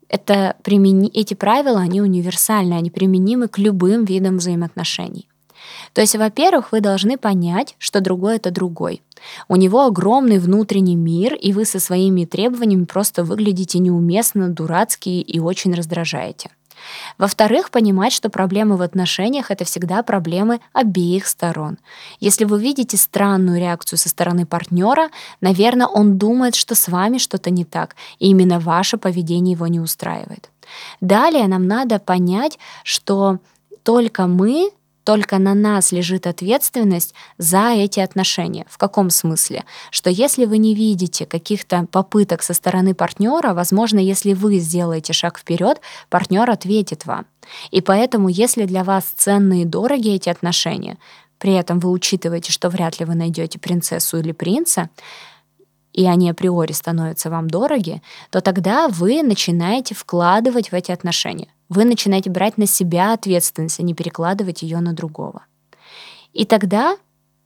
Это 0.09 0.57
примени... 0.61 1.09
Эти 1.09 1.35
правила, 1.35 1.79
они 1.79 2.01
универсальны, 2.01 2.73
они 2.73 2.89
применимы 2.89 3.47
к 3.47 3.57
любым 3.57 4.03
видам 4.03 4.39
взаимоотношений. 4.39 5.29
То 5.93 6.01
есть, 6.01 6.17
во-первых, 6.17 6.73
вы 6.73 6.81
должны 6.81 7.17
понять, 7.17 7.75
что 7.77 8.01
другой— 8.01 8.35
это 8.37 8.51
другой. 8.51 9.01
У 9.47 9.55
него 9.55 9.85
огромный 9.85 10.39
внутренний 10.39 10.95
мир, 10.95 11.33
и 11.33 11.53
вы 11.53 11.65
со 11.65 11.79
своими 11.79 12.25
требованиями 12.25 12.85
просто 12.85 13.23
выглядите 13.23 13.79
неуместно, 13.79 14.49
дурацкие 14.49 15.21
и 15.21 15.39
очень 15.39 15.73
раздражаете. 15.73 16.49
Во-вторых, 17.17 17.69
понимать, 17.69 18.13
что 18.13 18.29
проблемы 18.29 18.77
в 18.77 18.81
отношениях— 18.81 19.45
это 19.51 19.65
всегда 19.65 20.03
проблемы 20.03 20.59
обеих 20.73 21.27
сторон. 21.27 21.77
Если 22.19 22.45
вы 22.45 22.61
видите 22.61 22.97
странную 22.97 23.59
реакцию 23.59 23.99
со 23.99 24.09
стороны 24.09 24.45
партнера, 24.45 25.09
наверное, 25.41 25.87
он 25.87 26.17
думает, 26.17 26.55
что 26.55 26.75
с 26.75 26.87
вами 26.87 27.17
что-то 27.17 27.49
не 27.49 27.65
так, 27.65 27.95
и 28.19 28.29
именно 28.29 28.59
ваше 28.59 28.97
поведение 28.97 29.53
его 29.53 29.67
не 29.67 29.79
устраивает. 29.79 30.49
Далее 31.01 31.47
нам 31.47 31.67
надо 31.67 31.99
понять, 31.99 32.57
что 32.83 33.39
только 33.83 34.27
мы 34.27 34.71
только 35.03 35.37
на 35.37 35.53
нас 35.53 35.91
лежит 35.91 36.27
ответственность 36.27 37.13
за 37.37 37.73
эти 37.73 37.99
отношения. 37.99 38.65
В 38.69 38.77
каком 38.77 39.09
смысле? 39.09 39.63
Что 39.89 40.09
если 40.09 40.45
вы 40.45 40.57
не 40.57 40.75
видите 40.75 41.25
каких-то 41.25 41.87
попыток 41.91 42.43
со 42.43 42.53
стороны 42.53 42.93
партнера, 42.93 43.53
возможно, 43.53 43.99
если 43.99 44.33
вы 44.33 44.59
сделаете 44.59 45.13
шаг 45.13 45.39
вперед, 45.39 45.81
партнер 46.09 46.49
ответит 46.49 47.05
вам. 47.05 47.25
И 47.71 47.81
поэтому, 47.81 48.29
если 48.29 48.65
для 48.65 48.83
вас 48.83 49.05
ценны 49.15 49.63
и 49.63 49.65
дороги 49.65 50.09
эти 50.09 50.29
отношения, 50.29 50.97
при 51.39 51.53
этом 51.53 51.79
вы 51.79 51.89
учитываете, 51.89 52.51
что 52.51 52.69
вряд 52.69 52.99
ли 52.99 53.05
вы 53.05 53.15
найдете 53.15 53.57
принцессу 53.57 54.19
или 54.19 54.31
принца, 54.31 54.89
и 55.93 56.05
они 56.05 56.29
априори 56.29 56.71
становятся 56.71 57.29
вам 57.29 57.49
дороги, 57.49 58.01
то 58.29 58.41
тогда 58.41 58.87
вы 58.87 59.23
начинаете 59.23 59.95
вкладывать 59.95 60.71
в 60.71 60.73
эти 60.73 60.91
отношения 60.91 61.49
вы 61.71 61.85
начинаете 61.85 62.29
брать 62.29 62.57
на 62.57 62.67
себя 62.67 63.13
ответственность, 63.13 63.79
а 63.79 63.83
не 63.83 63.93
перекладывать 63.93 64.61
ее 64.61 64.81
на 64.81 64.91
другого. 64.91 65.45
И 66.33 66.43
тогда 66.43 66.97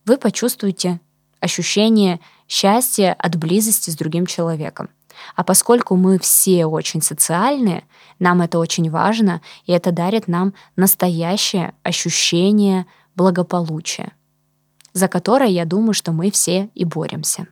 вы 0.03 0.17
почувствуете 0.17 0.99
ощущение 1.39 2.19
счастья 2.47 3.13
от 3.19 3.35
близости 3.35 3.91
с 3.91 3.95
другим 3.95 4.25
человеком. 4.25 4.89
А 5.35 5.43
поскольку 5.43 5.95
мы 5.95 6.17
все 6.17 6.65
очень 6.65 7.03
социальные, 7.03 7.83
нам 8.17 8.41
это 8.41 8.57
очень 8.57 8.89
важно, 8.89 9.41
и 9.67 9.71
это 9.71 9.91
дарит 9.91 10.27
нам 10.27 10.55
настоящее 10.75 11.75
ощущение 11.83 12.87
благополучия, 13.15 14.11
за 14.93 15.07
которое, 15.07 15.49
я 15.49 15.65
думаю, 15.65 15.93
что 15.93 16.13
мы 16.13 16.31
все 16.31 16.71
и 16.73 16.83
боремся. 16.83 17.45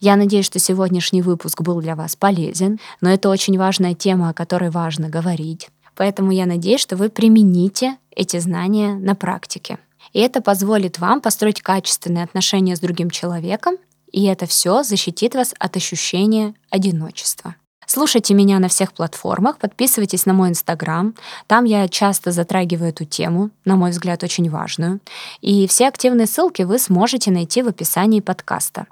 Я 0.00 0.16
надеюсь, 0.16 0.46
что 0.46 0.58
сегодняшний 0.58 1.22
выпуск 1.22 1.62
был 1.62 1.80
для 1.80 1.94
вас 1.96 2.16
полезен, 2.16 2.78
но 3.00 3.10
это 3.10 3.28
очень 3.28 3.58
важная 3.58 3.94
тема, 3.94 4.30
о 4.30 4.34
которой 4.34 4.70
важно 4.70 5.08
говорить. 5.08 5.68
Поэтому 5.96 6.30
я 6.30 6.46
надеюсь, 6.46 6.80
что 6.80 6.96
вы 6.96 7.08
примените 7.08 7.96
эти 8.10 8.38
знания 8.38 8.94
на 8.94 9.14
практике. 9.14 9.78
И 10.12 10.20
это 10.20 10.40
позволит 10.40 10.98
вам 10.98 11.20
построить 11.20 11.60
качественные 11.60 12.24
отношения 12.24 12.76
с 12.76 12.80
другим 12.80 13.10
человеком, 13.10 13.76
и 14.10 14.24
это 14.24 14.46
все 14.46 14.82
защитит 14.82 15.34
вас 15.34 15.54
от 15.58 15.76
ощущения 15.76 16.54
одиночества. 16.70 17.56
Слушайте 17.90 18.34
меня 18.34 18.58
на 18.58 18.68
всех 18.68 18.92
платформах, 18.92 19.56
подписывайтесь 19.56 20.26
на 20.26 20.34
мой 20.34 20.50
инстаграм. 20.50 21.14
Там 21.46 21.64
я 21.64 21.88
часто 21.88 22.32
затрагиваю 22.32 22.90
эту 22.90 23.06
тему, 23.06 23.48
на 23.64 23.76
мой 23.76 23.92
взгляд, 23.92 24.22
очень 24.22 24.50
важную. 24.50 25.00
И 25.40 25.66
все 25.66 25.88
активные 25.88 26.26
ссылки 26.26 26.62
вы 26.62 26.78
сможете 26.78 27.30
найти 27.30 27.62
в 27.62 27.68
описании 27.68 28.20
подкаста. 28.20 28.88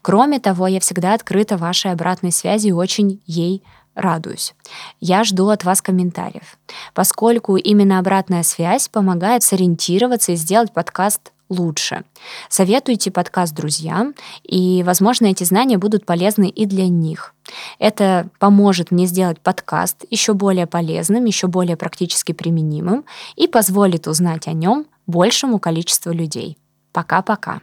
Кроме 0.00 0.38
того, 0.38 0.68
я 0.68 0.78
всегда 0.78 1.14
открыта 1.14 1.56
вашей 1.56 1.90
обратной 1.90 2.30
связи 2.30 2.68
и 2.68 2.72
очень 2.72 3.20
ей 3.26 3.64
радуюсь. 3.96 4.54
Я 5.00 5.24
жду 5.24 5.48
от 5.48 5.64
вас 5.64 5.82
комментариев, 5.82 6.56
поскольку 6.94 7.56
именно 7.56 7.98
обратная 7.98 8.44
связь 8.44 8.88
помогает 8.88 9.42
сориентироваться 9.42 10.30
и 10.30 10.36
сделать 10.36 10.72
подкаст 10.72 11.32
лучше. 11.48 12.04
Советуйте 12.48 13.10
подкаст 13.10 13.54
друзьям, 13.54 14.14
и, 14.42 14.82
возможно, 14.84 15.26
эти 15.26 15.44
знания 15.44 15.78
будут 15.78 16.06
полезны 16.06 16.48
и 16.48 16.66
для 16.66 16.88
них. 16.88 17.34
Это 17.78 18.28
поможет 18.38 18.90
мне 18.90 19.06
сделать 19.06 19.40
подкаст 19.40 20.04
еще 20.10 20.34
более 20.34 20.66
полезным, 20.66 21.24
еще 21.24 21.46
более 21.46 21.76
практически 21.76 22.32
применимым 22.32 23.04
и 23.36 23.46
позволит 23.46 24.06
узнать 24.06 24.48
о 24.48 24.52
нем 24.52 24.86
большему 25.06 25.58
количеству 25.58 26.12
людей. 26.12 26.58
Пока-пока. 26.92 27.60